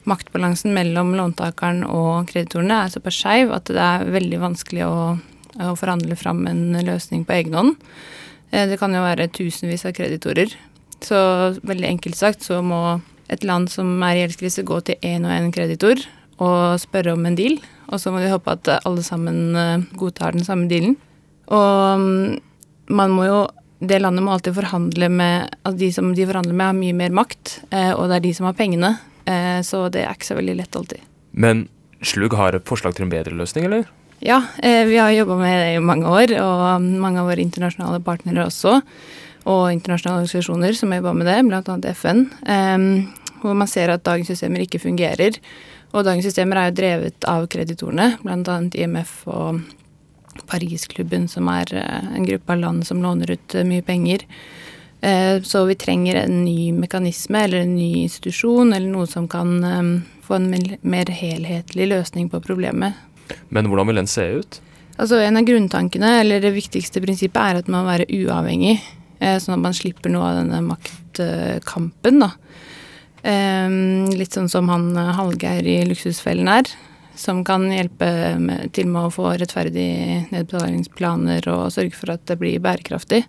maktbalansen 0.04 0.74
mellom 0.76 1.14
låntakeren 1.16 1.80
og 1.88 2.28
kreditorene 2.28 2.82
er 2.84 2.92
såpass 2.92 3.22
skeiv 3.22 3.54
at 3.56 3.72
det 3.72 3.80
er 3.80 4.04
veldig 4.12 4.40
vanskelig 4.42 4.82
å, 4.84 4.98
å, 5.16 5.70
forhandle 5.80 6.18
fram 6.20 6.42
en 6.50 6.76
løsning 6.84 7.24
på 7.24 7.38
egen 7.38 7.56
hånd. 7.56 7.72
Uh, 8.52 8.66
det 8.68 8.76
kan 8.82 8.92
jo 8.92 9.06
være 9.06 9.30
tusenvis 9.32 9.86
av 9.88 9.96
kreditorer. 9.96 10.52
Så 11.00 11.16
veldig 11.64 11.88
enkelt 11.88 12.20
sagt 12.20 12.44
så 12.44 12.60
må 12.60 12.98
et 13.32 13.48
land 13.48 13.72
som 13.72 13.96
er 14.04 14.18
i 14.18 14.26
gjeldskrise, 14.26 14.66
gå 14.68 14.82
til 14.84 15.00
én 15.00 15.24
og 15.24 15.32
én 15.32 15.48
kreditor 15.56 16.04
og 16.36 16.76
spørre 16.84 17.16
om 17.16 17.24
en 17.24 17.40
deal. 17.40 17.56
Og 17.88 17.96
så 18.00 18.12
må 18.12 18.20
de 18.20 18.28
håpe 18.28 18.52
at 18.52 18.74
alle 18.82 19.00
sammen 19.06 19.56
uh, 19.56 19.88
godtar 19.96 20.36
den 20.36 20.44
samme 20.44 20.68
dealen. 20.68 20.98
Og 21.52 22.00
mm, 22.00 22.40
man 22.96 23.12
må 23.12 23.28
jo 23.28 23.40
Det 23.84 23.98
landet 24.00 24.24
må 24.24 24.32
alltid 24.32 24.54
forhandle 24.56 25.10
med 25.12 25.50
Altså 25.64 25.78
de 25.78 25.90
som 25.92 26.12
de 26.14 26.26
forhandler 26.26 26.56
med, 26.56 26.66
har 26.66 26.78
mye 26.78 26.96
mer 26.96 27.12
makt, 27.12 27.58
eh, 27.70 27.92
og 27.92 28.08
det 28.08 28.16
er 28.16 28.24
de 28.24 28.32
som 28.36 28.46
har 28.48 28.56
pengene. 28.56 28.94
Eh, 29.28 29.60
så 29.66 29.88
det 29.92 30.04
er 30.04 30.14
ikke 30.14 30.30
så 30.30 30.38
veldig 30.38 30.54
lett 30.60 30.78
alltid. 30.78 31.02
Men 31.32 31.66
Slug 32.04 32.36
har 32.36 32.56
et 32.56 32.64
forslag 32.68 32.94
til 32.96 33.06
en 33.06 33.12
bedre 33.12 33.36
løsning, 33.36 33.66
eller? 33.68 33.88
Ja, 34.24 34.38
eh, 34.62 34.84
vi 34.88 34.96
har 35.00 35.12
jobba 35.12 35.36
med 35.40 35.52
det 35.58 35.74
i 35.74 35.84
mange 35.84 36.08
år, 36.08 36.32
og 36.40 36.80
mange 36.80 37.20
av 37.20 37.28
våre 37.28 37.44
internasjonale 37.44 38.00
partnere 38.04 38.46
også. 38.46 38.78
Og 39.44 39.66
internasjonale 39.72 40.22
organisasjoner 40.22 40.76
som 40.76 40.92
har 40.92 41.02
jobba 41.02 41.14
med 41.18 41.28
det, 41.28 41.38
bl.a. 41.48 41.78
FN. 41.92 42.24
Hvor 43.42 43.56
man 43.58 43.68
ser 43.68 43.92
at 43.92 44.04
dagens 44.04 44.32
systemer 44.32 44.64
ikke 44.64 44.80
fungerer. 44.80 45.36
Og 45.92 46.06
dagens 46.06 46.24
systemer 46.24 46.60
er 46.60 46.70
jo 46.70 46.78
drevet 46.80 47.26
av 47.28 47.44
kreditorene, 47.52 48.14
bl.a. 48.24 48.60
IMF 48.80 49.18
og 49.28 49.60
Parisklubben, 50.46 51.28
som 51.28 51.48
er 51.52 51.70
eh, 51.74 52.10
en 52.16 52.26
gruppe 52.26 52.52
av 52.52 52.58
land 52.58 52.86
som 52.86 53.02
låner 53.02 53.30
ut 53.34 53.54
eh, 53.54 53.66
mye 53.66 53.82
penger. 53.82 54.24
Eh, 55.00 55.40
så 55.42 55.64
vi 55.68 55.76
trenger 55.78 56.22
en 56.22 56.44
ny 56.44 56.72
mekanisme 56.72 57.44
eller 57.44 57.64
en 57.64 57.76
ny 57.76 58.04
institusjon 58.04 58.72
eller 58.72 58.90
noe 58.90 59.08
som 59.10 59.28
kan 59.28 59.56
få 60.24 60.38
en 60.38 60.50
mer 60.80 61.10
helhetlig 61.12 61.88
løsning 61.90 62.30
på 62.32 62.40
problemet. 62.44 62.94
Men 63.48 63.68
hvordan 63.68 63.90
vil 63.90 64.02
den 64.02 64.10
se 64.10 64.28
ut? 64.40 64.60
Altså 64.94 65.18
En 65.18 65.36
av 65.36 65.42
grunntankene, 65.42 66.20
eller 66.20 66.40
det 66.40 66.54
viktigste 66.54 67.02
prinsippet, 67.02 67.40
er 67.40 67.58
at 67.58 67.68
man 67.68 67.82
må 67.82 67.90
være 67.90 68.06
uavhengig. 68.14 68.76
Sånn 69.18 69.56
at 69.56 69.62
man 69.62 69.74
slipper 69.74 70.12
noe 70.12 70.28
av 70.28 70.36
denne 70.38 70.60
maktkampen, 70.62 72.20
da. 72.22 72.28
Litt 74.14 74.36
sånn 74.36 74.50
som 74.52 74.68
han 74.70 74.92
Hallgeir 74.94 75.66
i 75.66 75.80
Luksusfellen 75.88 76.50
er. 76.52 76.70
Som 77.16 77.44
kan 77.46 77.68
hjelpe 77.70 78.08
med, 78.42 78.72
til 78.74 78.88
med 78.90 79.06
å 79.06 79.12
få 79.14 79.28
rettferdige 79.38 80.24
nedbetalingsplaner 80.32 81.46
og 81.52 81.70
sørge 81.74 81.94
for 81.94 82.14
at 82.16 82.24
det 82.26 82.38
blir 82.40 82.62
bærekraftig. 82.62 83.22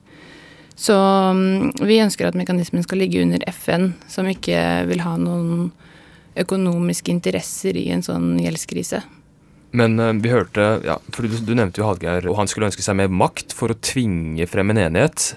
Så 0.76 0.95
um, 1.32 1.71
vi 1.88 2.02
ønsker 2.04 2.28
at 2.28 2.38
mekanismen 2.38 2.84
skal 2.84 3.00
ligge 3.00 3.21
under 3.24 3.43
FN, 3.48 3.93
som 4.12 4.28
ikke 4.28 4.60
vil 4.89 5.04
ha 5.06 5.15
noen 5.19 5.69
økonomiske 6.36 7.13
interesser 7.13 7.78
i 7.80 7.88
en 7.95 8.04
sånn 8.04 8.34
gjeldskrise. 8.43 9.00
Men 9.76 9.95
uh, 10.02 10.12
vi 10.19 10.34
hørte, 10.34 10.67
ja, 10.84 10.98
for 11.15 11.24
du, 11.24 11.38
du 11.48 11.54
nevnte 11.56 11.80
jo 11.80 11.88
Hallgeir, 11.88 12.28
og 12.28 12.41
han 12.41 12.52
skulle 12.52 12.67
ønske 12.71 12.84
seg 12.84 13.00
mer 13.00 13.13
makt 13.13 13.56
for 13.56 13.71
å 13.71 13.80
tvinge 13.80 14.50
frem 14.52 14.74
en 14.74 14.84
enighet. 14.89 15.32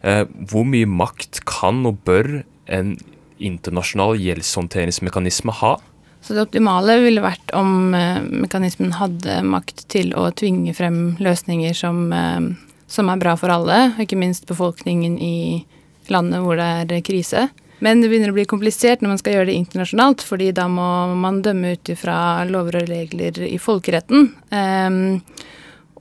Uh, 0.00 0.24
hvor 0.48 0.64
mye 0.64 0.88
makt 0.88 1.42
kan 1.48 1.84
og 1.88 2.00
bør 2.08 2.40
en 2.72 2.96
internasjonal 3.40 4.16
gjeldshåndteringsmekanisme 4.20 5.52
ha? 5.60 5.76
Så 6.20 6.36
det 6.36 6.44
optimale 6.44 6.98
ville 7.00 7.24
vært 7.24 7.54
om 7.56 7.94
uh, 7.96 8.20
mekanismen 8.20 8.92
hadde 8.98 9.40
makt 9.46 9.86
til 9.92 10.12
å 10.18 10.28
tvinge 10.36 10.74
frem 10.76 11.16
løsninger 11.22 11.74
som, 11.76 12.10
uh, 12.12 12.52
som, 12.90 13.08
er 13.08 13.22
bra 13.22 13.36
for 13.40 13.52
alle, 13.54 13.94
ikke 14.02 14.20
minst 14.20 14.46
befolkningen 14.50 15.16
i 15.18 15.64
landet 16.12 16.44
hvor 16.44 16.60
det 16.60 17.00
er 17.00 17.06
krise. 17.06 17.48
Men 17.80 18.02
det 18.02 18.10
begynner 18.10 18.32
å 18.32 18.36
bli 18.36 18.44
komplisert 18.48 19.00
når 19.00 19.14
man 19.14 19.20
skal 19.20 19.38
gjøre 19.38 19.48
det 19.48 19.56
internasjonalt, 19.56 20.24
fordi 20.26 20.50
da 20.52 20.66
må 20.68 20.86
man 21.16 21.40
dømme 21.44 21.74
ut 21.78 21.92
ifra 21.92 22.44
lover 22.48 22.82
og 22.82 22.90
regler 22.90 23.40
i 23.46 23.56
folkeretten. 23.62 24.28
Um, 24.52 24.98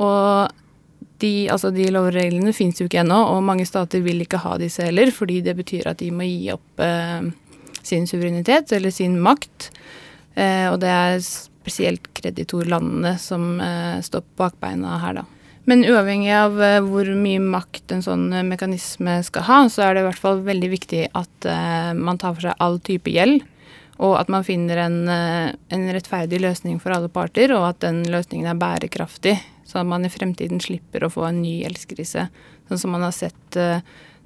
og 0.04 0.52
de, 1.24 1.32
altså 1.52 1.72
de 1.76 1.88
lovreglene 1.92 2.52
fins 2.56 2.82
jo 2.82 2.90
ikke 2.90 3.00
ennå, 3.06 3.20
og 3.32 3.46
mange 3.48 3.68
stater 3.68 4.04
vil 4.04 4.20
ikke 4.24 4.42
ha 4.44 4.58
disse 4.60 4.84
heller, 4.84 5.12
fordi 5.16 5.40
det 5.46 5.56
betyr 5.60 5.88
at 5.92 6.04
de 6.04 6.12
må 6.16 6.28
gi 6.28 6.52
opp 6.56 6.84
uh, 6.84 7.24
sin 7.80 8.08
suverenitet 8.12 8.76
eller 8.76 8.92
sin 8.92 9.16
makt. 9.24 9.72
Eh, 10.40 10.68
og 10.72 10.80
det 10.84 10.92
er 10.92 11.20
spesielt 11.26 12.08
kreditorlandene 12.18 13.18
som 13.22 13.60
eh, 13.64 14.00
står 14.06 14.24
på 14.24 14.46
bakbeina 14.46 15.00
her, 15.04 15.22
da. 15.22 15.26
Men 15.70 15.84
uavhengig 15.86 16.32
av 16.34 16.58
eh, 16.64 16.80
hvor 16.82 17.10
mye 17.20 17.42
makt 17.44 17.94
en 17.94 18.04
sånn 18.06 18.28
mekanisme 18.48 19.20
skal 19.28 19.46
ha, 19.50 19.62
så 19.70 19.86
er 19.86 19.96
det 19.96 20.04
i 20.04 20.10
hvert 20.10 20.24
fall 20.24 20.44
veldig 20.48 20.72
viktig 20.72 21.06
at 21.18 21.50
man 21.98 22.20
tar 22.20 22.36
for 22.36 22.48
seg 22.48 22.60
all 22.64 22.80
type 22.84 23.12
gjeld. 23.12 23.44
Og 24.00 24.16
at 24.16 24.30
man 24.32 24.46
finner 24.48 24.80
en, 24.86 25.00
en 25.12 25.88
rettferdig 25.92 26.40
løsning 26.40 26.78
for 26.80 26.96
alle 26.96 27.10
parter, 27.12 27.52
og 27.52 27.66
at 27.68 27.82
den 27.84 28.06
løsningen 28.08 28.48
er 28.48 28.60
bærekraftig 28.60 29.36
så 29.68 29.82
at 29.82 29.90
man 29.90 30.08
i 30.08 30.10
fremtiden 30.10 30.62
slipper 30.64 31.04
å 31.06 31.12
få 31.14 31.28
en 31.28 31.44
ny 31.44 31.60
gjeldskrise. 31.60 32.24
Sånn 32.72 32.80
som 32.82 32.96
man 32.96 33.04
har 33.06 33.14
sett 33.14 33.58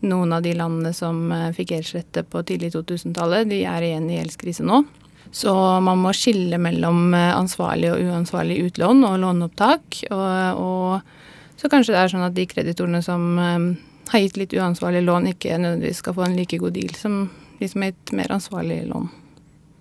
noen 0.06 0.36
av 0.38 0.46
de 0.46 0.54
landene 0.56 0.94
som 0.96 1.26
fikk 1.58 1.74
gjeldsrette 1.74 2.24
på 2.32 2.46
tidlig 2.48 2.70
2000-tallet, 2.78 3.50
de 3.50 3.66
er 3.68 3.90
igjen 3.90 4.08
i 4.08 4.22
gjeldskrise 4.22 4.64
nå. 4.64 4.86
Så 5.34 5.54
man 5.82 6.02
må 6.04 6.14
skille 6.14 6.60
mellom 6.62 7.14
uh, 7.16 7.34
ansvarlig 7.34 7.90
og 7.94 8.04
uansvarlig 8.06 8.60
utlån 8.68 9.02
og 9.08 9.20
låneopptak. 9.24 10.04
Og, 10.14 10.62
og, 10.62 11.56
så 11.58 11.72
kanskje 11.72 11.96
det 11.96 12.02
er 12.02 12.12
sånn 12.12 12.28
at 12.28 12.36
de 12.38 12.46
kreditorene 12.50 13.00
som 13.06 13.38
har 13.40 14.20
gitt 14.20 14.36
litt 14.38 14.54
uansvarlig 14.58 15.04
lån, 15.06 15.30
ikke 15.32 15.56
nødvendigvis 15.62 16.02
skal 16.04 16.16
få 16.18 16.26
en 16.26 16.36
like 16.38 16.60
god 16.60 16.76
deal 16.76 16.92
som 16.98 17.22
de 17.60 17.70
som 17.72 17.82
har 17.82 17.94
gitt 17.94 18.12
mer 18.12 18.32
ansvarlig 18.32 18.82
lån. 18.90 19.08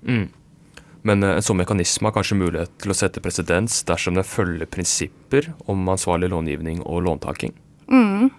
Mm. 0.09 0.29
Men 1.03 1.23
eh, 1.23 1.37
en 1.37 1.45
sånn 1.45 1.61
mekanisme 1.61 2.09
har 2.09 2.17
kanskje 2.17 2.39
mulighet 2.39 2.75
til 2.83 2.95
å 2.95 2.97
sette 2.97 3.23
presedens 3.25 3.81
dersom 3.89 4.19
den 4.19 4.27
følger 4.27 4.71
prinsipper 4.71 5.53
om 5.71 5.89
ansvarlig 5.91 6.31
långivning 6.33 6.83
og 6.87 7.03
låntaking. 7.09 7.55
Mm. 7.91 8.31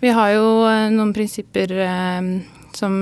Vi 0.00 0.12
har 0.16 0.32
jo 0.32 0.46
eh, 0.68 0.88
noen 0.94 1.12
prinsipper 1.16 1.74
eh, 1.84 2.30
som, 2.78 3.00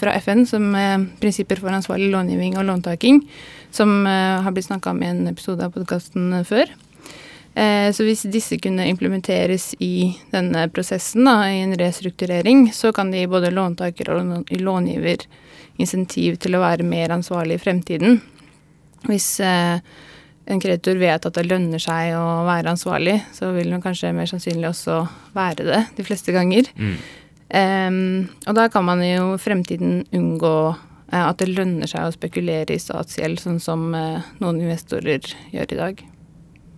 fra 0.00 0.16
FN 0.22 0.46
som 0.48 0.72
prinsipper 1.20 1.60
for 1.60 1.74
ansvarlig 1.74 2.08
långivning 2.12 2.56
og 2.56 2.66
låntaking, 2.68 3.22
som 3.70 4.06
har 4.08 4.50
blitt 4.56 4.70
snakka 4.70 4.94
om 4.94 5.02
i 5.04 5.10
en 5.10 5.26
episode 5.28 5.66
av 5.66 5.74
podkasten 5.76 6.32
før. 6.48 6.72
Så 7.92 8.06
hvis 8.06 8.24
disse 8.30 8.56
kunne 8.62 8.86
implementeres 8.88 9.72
i 9.82 10.14
denne 10.32 10.62
prosessen, 10.72 11.26
da, 11.28 11.42
i 11.50 11.60
en 11.64 11.74
restrukturering, 11.76 12.68
så 12.72 12.94
kan 12.96 13.10
de 13.12 13.26
både 13.28 13.52
låntaker 13.52 14.12
og 14.14 14.52
långiver 14.56 15.26
insentiv 15.78 16.38
til 16.42 16.58
å 16.58 16.62
være 16.62 16.86
mer 16.86 17.14
ansvarlig 17.14 17.58
i 17.58 17.62
fremtiden. 17.62 18.20
Hvis 19.06 19.28
eh, 19.44 19.78
en 20.48 20.62
kreditor 20.62 20.98
vet 21.00 21.28
at 21.28 21.38
det 21.38 21.46
lønner 21.46 21.82
seg 21.82 22.16
å 22.18 22.42
være 22.48 22.74
ansvarlig, 22.74 23.18
så 23.36 23.52
vil 23.54 23.70
den 23.72 23.84
kanskje 23.84 24.14
mer 24.16 24.30
sannsynlig 24.30 24.70
også 24.72 25.00
være 25.36 25.68
det 25.68 25.82
de 25.98 26.06
fleste 26.06 26.34
ganger. 26.34 26.70
Mm. 26.78 26.96
Um, 27.48 28.28
og 28.44 28.58
da 28.58 28.66
kan 28.68 28.84
man 28.84 29.00
jo 29.00 29.32
i 29.32 29.40
fremtiden 29.40 30.02
unngå 30.12 30.54
uh, 30.74 31.24
at 31.24 31.40
det 31.40 31.48
lønner 31.48 31.88
seg 31.88 32.04
å 32.04 32.12
spekulere 32.12 32.74
i 32.74 32.82
statsgjeld, 32.82 33.40
sånn 33.40 33.60
som 33.62 33.88
uh, 33.96 34.24
noen 34.42 34.60
investorer 34.66 35.24
gjør 35.54 35.72
i 35.72 35.78
dag. 35.78 36.02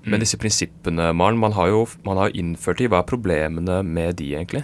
Men 0.06 0.22
disse 0.22 0.38
prinsippene, 0.40 1.10
Maren, 1.12 1.40
man 1.42 1.56
har 1.58 1.72
jo 1.72 1.82
man 2.06 2.20
har 2.20 2.36
innført 2.38 2.78
de. 2.80 2.88
Hva 2.88 3.02
er 3.02 3.10
problemene 3.10 3.80
med 3.84 4.16
de, 4.20 4.30
egentlig? 4.38 4.62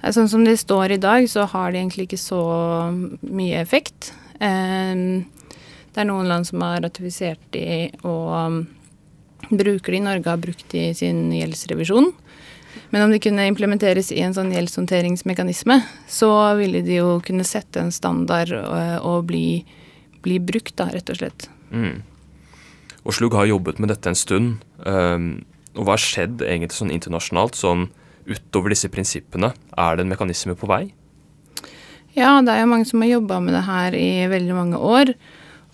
Sånn 0.00 0.30
som 0.32 0.44
de 0.44 0.56
står 0.56 0.96
i 0.96 1.00
dag, 1.00 1.26
så 1.28 1.46
har 1.48 1.72
de 1.72 1.80
egentlig 1.80 2.08
ikke 2.08 2.20
så 2.20 2.42
mye 3.20 3.60
effekt. 3.60 4.12
Um, 4.40 5.28
det 5.90 6.02
er 6.02 6.08
noen 6.08 6.28
land 6.30 6.48
som 6.48 6.62
har 6.64 6.80
ratifisert 6.84 7.42
de 7.54 7.90
og 8.00 8.28
um, 8.32 8.60
bruker 9.50 9.96
de. 9.96 10.02
Norge 10.04 10.32
har 10.32 10.40
brukt 10.40 10.66
de 10.72 10.88
i 10.90 10.96
sin 10.96 11.28
gjeldsrevisjon. 11.34 12.12
Men 12.90 13.04
om 13.06 13.12
de 13.14 13.20
kunne 13.22 13.46
implementeres 13.46 14.10
i 14.12 14.20
en 14.24 14.34
sånn 14.34 14.50
gjeldshåndteringsmekanisme, 14.54 15.76
så 16.10 16.30
ville 16.58 16.82
de 16.86 16.98
jo 16.98 17.18
kunne 17.26 17.46
sette 17.46 17.82
en 17.82 17.92
standard 17.94 18.50
og, 18.56 18.70
uh, 18.74 18.96
og 19.06 19.28
bli, 19.30 19.62
bli, 20.24 20.40
brukt, 20.42 20.74
da, 20.80 20.88
rett 20.90 21.12
og 21.12 21.20
slett. 21.20 21.46
Mm. 21.70 22.02
Og 23.04 23.14
Slug 23.16 23.36
har 23.38 23.48
jobbet 23.48 23.78
med 23.80 23.92
dette 23.92 24.10
en 24.10 24.18
stund. 24.18 24.58
Um, 24.82 25.44
og 25.78 25.86
hva 25.86 25.94
har 25.94 26.02
skjedd 26.02 26.42
egentlig 26.42 26.80
sånn 26.80 26.94
internasjonalt, 26.94 27.58
sånn 27.58 27.86
utover 28.30 28.74
disse 28.74 28.90
prinsippene? 28.92 29.52
Er 29.78 29.96
det 29.96 30.04
en 30.04 30.12
mekanisme 30.12 30.56
på 30.58 30.68
vei? 30.70 30.88
Ja, 32.16 32.40
det 32.42 32.52
er 32.52 32.64
jo 32.64 32.72
mange 32.72 32.88
som 32.90 33.02
har 33.04 33.12
jobba 33.12 33.38
med 33.42 33.54
det 33.54 33.66
her 33.68 33.94
i 33.94 34.10
veldig 34.30 34.56
mange 34.56 34.80
år. 34.82 35.14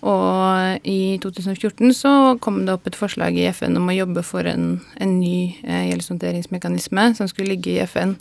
Og 0.05 0.85
i 0.85 1.17
2014 1.23 1.93
så 1.97 2.11
kom 2.43 2.61
det 2.65 2.75
opp 2.75 2.87
et 2.89 2.97
forslag 2.97 3.37
i 3.37 3.47
FN 3.49 3.79
om 3.79 3.89
å 3.89 3.95
jobbe 3.95 4.23
for 4.25 4.45
en, 4.45 4.75
en 5.01 5.15
ny 5.17 5.57
eh, 5.65 5.87
gjeldshåndteringsmekanisme 5.89 7.09
som 7.17 7.29
skulle 7.29 7.55
ligge 7.55 7.73
i 7.73 7.79
FN. 7.89 8.13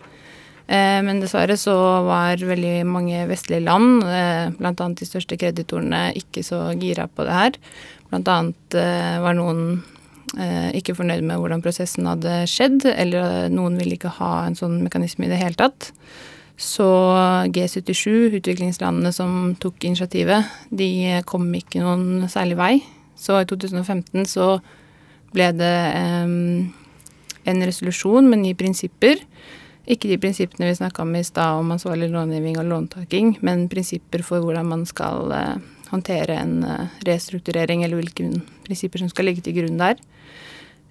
Eh, 0.67 1.01
men 1.05 1.21
dessverre 1.21 1.59
så 1.61 1.75
var 2.07 2.41
veldig 2.41 2.79
mange 2.89 3.27
vestlige 3.29 3.67
land, 3.67 4.07
eh, 4.09 4.47
bl.a. 4.57 4.73
de 4.73 5.09
største 5.09 5.37
kreditorene, 5.39 6.09
ikke 6.17 6.43
så 6.47 6.63
gira 6.81 7.07
på 7.13 7.29
det 7.29 7.37
her. 7.37 7.61
Annet 8.17 8.79
eh, 8.79 9.19
var 9.21 9.37
noen 9.37 9.83
eh, 10.39 10.73
ikke 10.79 10.97
fornøyd 10.97 11.27
med 11.29 11.43
hvordan 11.43 11.63
prosessen 11.65 12.09
hadde 12.09 12.47
skjedd, 12.51 12.89
eller 12.95 13.53
noen 13.53 13.77
ville 13.77 13.99
ikke 13.99 14.17
ha 14.17 14.47
en 14.47 14.57
sånn 14.59 14.81
mekanisme 14.87 15.29
i 15.29 15.33
det 15.35 15.43
hele 15.43 15.61
tatt. 15.61 15.93
Så 16.57 16.89
G77, 17.53 18.33
utviklingslandene 18.39 19.13
som 19.13 19.53
tok 19.61 19.85
initiativet, 19.85 20.49
de 20.73 21.21
kom 21.29 21.51
ikke 21.55 21.83
noen 21.85 22.31
særlig 22.33 22.57
vei. 22.57 22.75
Så 23.17 23.37
i 23.43 23.49
2015 23.49 24.25
så 24.29 24.57
ble 25.37 25.51
det 25.57 25.77
um, 26.25 26.73
en 27.45 27.63
resolusjon 27.69 28.29
med 28.29 28.41
nye 28.41 28.57
prinsipper. 28.57 29.21
Ikke 29.87 30.09
de 30.11 30.19
prinsippene 30.21 30.71
vi 30.71 30.79
snakka 30.79 31.05
om 31.05 31.13
i 31.15 31.25
stad 31.27 31.61
om 31.61 31.75
ansvarlig 31.75 32.09
långivning 32.11 32.57
og 32.59 32.71
låntaking, 32.71 33.37
men 33.47 33.69
prinsipper 33.71 34.25
for 34.27 34.43
hvordan 34.43 34.67
man 34.73 34.87
skal 34.89 35.31
uh, 35.31 35.59
håndtere 35.93 36.39
en 36.41 36.57
uh, 36.65 36.89
restrukturering, 37.07 37.85
eller 37.85 38.01
hvilke 38.01 38.31
prinsipper 38.67 39.05
som 39.05 39.13
skal 39.13 39.29
ligge 39.29 39.45
til 39.45 39.59
grunn 39.61 39.77
der. 39.83 40.01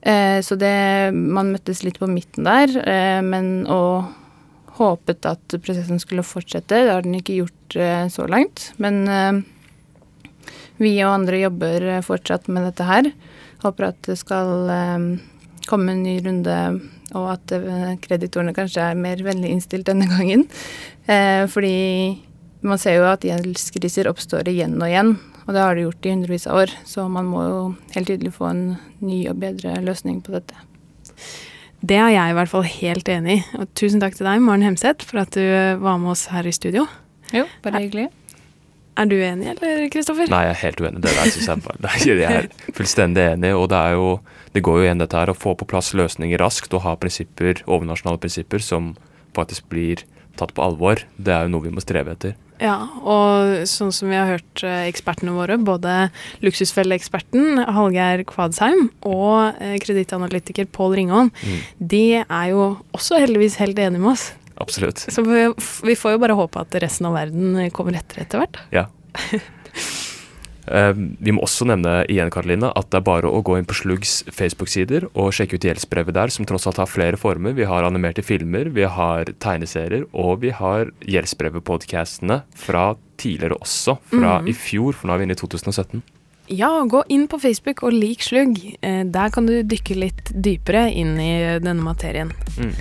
Uh, 0.06 0.40
så 0.46 0.56
det 0.62 1.12
Man 1.18 1.50
møttes 1.56 1.82
litt 1.84 1.98
på 2.00 2.10
midten 2.10 2.46
der, 2.46 2.70
men 3.26 3.66
og 3.66 4.14
håpet 4.76 5.26
at 5.30 5.56
prosessen 5.64 6.02
skulle 6.02 6.26
fortsette. 6.26 6.84
Det 6.84 6.92
har 6.92 7.06
den 7.06 7.18
ikke 7.20 7.40
gjort 7.40 7.78
eh, 7.80 8.08
så 8.12 8.28
langt. 8.28 8.72
Men 8.82 9.06
eh, 9.08 9.40
vi 10.82 10.98
og 11.06 11.14
andre 11.14 11.40
jobber 11.46 11.88
eh, 11.94 12.04
fortsatt 12.06 12.50
med 12.52 12.68
dette 12.68 12.88
her. 12.88 13.10
Håper 13.64 13.90
at 13.90 14.02
det 14.08 14.18
skal 14.20 14.68
komme 15.66 15.96
en 15.96 16.04
ny 16.06 16.20
runde, 16.22 16.58
og 17.18 17.30
at 17.32 17.54
kreditorene 18.04 18.54
kanskje 18.54 18.84
er 18.92 19.00
mer 19.00 19.24
vennlig 19.26 19.56
innstilt 19.56 19.88
denne 19.88 20.06
gangen. 20.12 20.44
Fordi 21.50 21.78
man 22.62 22.82
ser 22.82 23.00
jo 23.00 23.08
at 23.10 23.26
gjeldskriser 23.26 24.12
oppstår 24.12 24.52
igjen 24.52 24.76
og 24.78 24.86
igjen. 24.92 25.16
Og 25.48 25.56
det 25.56 25.64
har 25.64 25.74
det 25.74 25.88
gjort 25.88 26.06
i 26.06 26.14
hundrevis 26.14 26.46
av 26.52 26.60
år. 26.62 26.76
Så 26.86 27.08
man 27.10 27.32
må 27.32 27.48
jo 27.48 27.60
helt 27.96 28.12
tydelig 28.12 28.36
få 28.38 28.52
en 28.52 28.64
ny 29.02 29.24
og 29.32 29.42
bedre 29.42 29.80
løsning 29.82 30.22
på 30.26 30.36
dette. 30.36 30.60
Det 31.86 31.98
er 32.02 32.12
jeg 32.16 32.32
i 32.32 32.36
hvert 32.38 32.50
fall 32.50 32.66
helt 32.66 33.10
enig 33.12 33.40
i. 33.40 33.42
Og 33.60 33.70
tusen 33.78 34.02
takk 34.02 34.16
til 34.18 34.26
deg, 34.26 34.42
Maren 34.42 34.64
Hemseth, 34.66 35.06
for 35.06 35.22
at 35.22 35.36
du 35.36 35.44
var 35.84 36.00
med 36.02 36.16
oss 36.16 36.28
her 36.32 36.48
i 36.48 36.54
studio. 36.56 36.88
Jo, 37.36 37.46
bare 37.66 37.84
hyggelig. 37.84 38.08
Er 38.96 39.10
du 39.12 39.16
enig, 39.20 39.50
eller 39.52 39.90
Kristoffer? 39.92 40.30
Nei, 40.32 40.46
jeg 40.48 40.54
er 40.54 40.62
helt 40.62 40.82
uenig. 40.82 41.02
Det 41.04 41.12
der 41.12 41.32
synes 41.34 41.50
jeg 41.52 41.64
bare 41.66 41.82
Nei, 41.86 41.96
Jeg 42.08 42.38
er 42.40 42.76
fullstendig 42.78 43.26
enig, 43.34 43.52
og 43.58 43.68
det 43.74 43.82
er 43.82 43.98
jo 44.00 44.08
Det 44.56 44.64
går 44.64 44.80
jo 44.80 44.86
igjen 44.86 45.02
dette 45.04 45.20
her 45.20 45.34
å 45.34 45.36
få 45.36 45.52
på 45.60 45.68
plass 45.68 45.92
løsninger 46.00 46.40
raskt 46.40 46.74
og 46.78 46.86
ha 46.86 46.94
prinsipper, 46.96 47.60
overnasjonale 47.68 48.22
prinsipper 48.24 48.64
som 48.64 48.94
faktisk 49.36 49.68
blir 49.68 50.06
tatt 50.40 50.54
på 50.56 50.64
alvor. 50.64 51.04
Det 51.20 51.34
er 51.36 51.44
jo 51.44 51.52
noe 51.52 51.68
vi 51.68 51.74
må 51.76 51.84
streve 51.84 52.16
etter. 52.16 52.38
Ja, 52.62 52.76
og 53.04 53.66
sånn 53.68 53.92
som 53.96 54.12
vi 54.12 54.16
har 54.16 54.30
hørt 54.30 54.64
eh, 54.64 54.86
ekspertene 54.90 55.34
våre, 55.36 55.58
både 55.60 56.08
luksusfelleeksperten 56.46 57.60
Hallgeir 57.76 58.24
Kvadsheim 58.30 58.88
og 59.04 59.60
eh, 59.60 59.76
kredittanalytiker 59.84 60.70
Pål 60.76 60.96
Ringholm, 61.02 61.34
de 61.80 62.06
er 62.24 62.48
jo 62.54 62.70
også 62.96 63.20
heldigvis 63.24 63.60
helt 63.60 63.80
enige 63.80 64.04
med 64.04 64.14
oss. 64.16 64.30
Absolutt. 64.62 65.04
Så 65.12 65.26
vi, 65.26 65.50
vi 65.90 65.98
får 66.00 66.16
jo 66.16 66.22
bare 66.24 66.38
håpe 66.40 66.64
at 66.64 66.80
resten 66.80 67.10
av 67.10 67.18
verden 67.18 67.60
kommer 67.76 68.00
etter 68.00 68.24
etter 68.24 68.44
hvert. 68.44 68.62
Ja. 68.76 68.88
Eh, 70.68 70.94
vi 70.96 71.34
må 71.36 71.44
også 71.46 71.68
nevne 71.70 72.00
igjen 72.10 72.32
Karoline, 72.34 72.72
at 72.76 72.90
det 72.90 73.00
er 73.02 73.06
bare 73.06 73.30
å 73.30 73.44
gå 73.46 73.58
inn 73.60 73.68
på 73.70 73.78
Sluggs 73.78 74.24
Facebook-sider 74.34 75.08
og 75.14 75.34
sjekke 75.36 75.60
ut 75.60 75.68
gjeldsbrevet 75.68 76.16
der, 76.18 76.34
som 76.34 76.48
tross 76.50 76.66
alt 76.70 76.82
har 76.82 76.90
flere 76.90 77.20
former. 77.22 77.54
Vi 77.58 77.68
har 77.70 77.86
animerte 77.88 78.24
filmer, 78.26 78.70
vi 78.74 78.88
har 78.90 79.30
tegneserier, 79.44 80.08
og 80.14 80.42
vi 80.42 80.50
har 80.56 80.90
gjeldsbrevet-podkastene 81.06 82.42
fra 82.58 82.96
tidligere 83.22 83.60
også. 83.62 83.98
Fra 84.12 84.40
i 84.48 84.54
fjor, 84.58 84.94
for 84.98 85.08
nå 85.10 85.16
er 85.16 85.22
vi 85.24 85.30
inne 85.30 85.38
i 85.38 85.42
2017. 85.42 86.04
Ja, 86.54 86.70
gå 86.86 87.02
inn 87.10 87.26
på 87.28 87.40
Facebook 87.42 87.82
og 87.88 87.96
lik 87.96 88.22
Slugg. 88.22 88.60
Eh, 88.82 89.04
Der 89.04 89.30
kan 89.34 89.48
du 89.48 89.64
dykke 89.64 89.96
litt 89.98 90.30
dypere 90.34 90.92
inn 90.94 91.18
i 91.20 91.34
denne 91.62 91.82
materien. 91.82 92.32
Mm. 92.60 92.74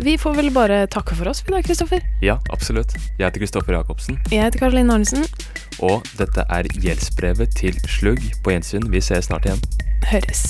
Vi 0.00 0.14
får 0.16 0.36
vel 0.38 0.50
bare 0.54 0.86
takke 0.88 1.14
for 1.18 1.28
oss 1.28 1.42
vi 1.44 1.52
da, 1.52 1.60
Kristoffer. 1.60 2.00
Ja, 2.24 2.38
absolutt. 2.54 2.94
Jeg 3.18 3.26
heter 3.26 3.42
Kristoffer 3.42 3.76
Jacobsen, 3.76 4.16
Jeg 4.30 4.40
heter 4.46 4.62
Karoline 4.62 4.94
Arnesen. 4.94 5.26
Og 5.82 6.06
dette 6.18 6.44
er 6.48 6.68
gjeldsbrevet 6.82 7.56
til 7.58 7.78
Slugg. 7.90 8.22
På 8.44 8.54
gjensyn. 8.54 8.86
Vi 8.92 9.02
ses 9.04 9.28
snart 9.30 9.48
igjen. 9.48 9.62
Høres 10.10 10.46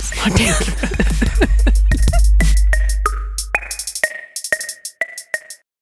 snart 0.00 0.40
igjen. 0.40 1.80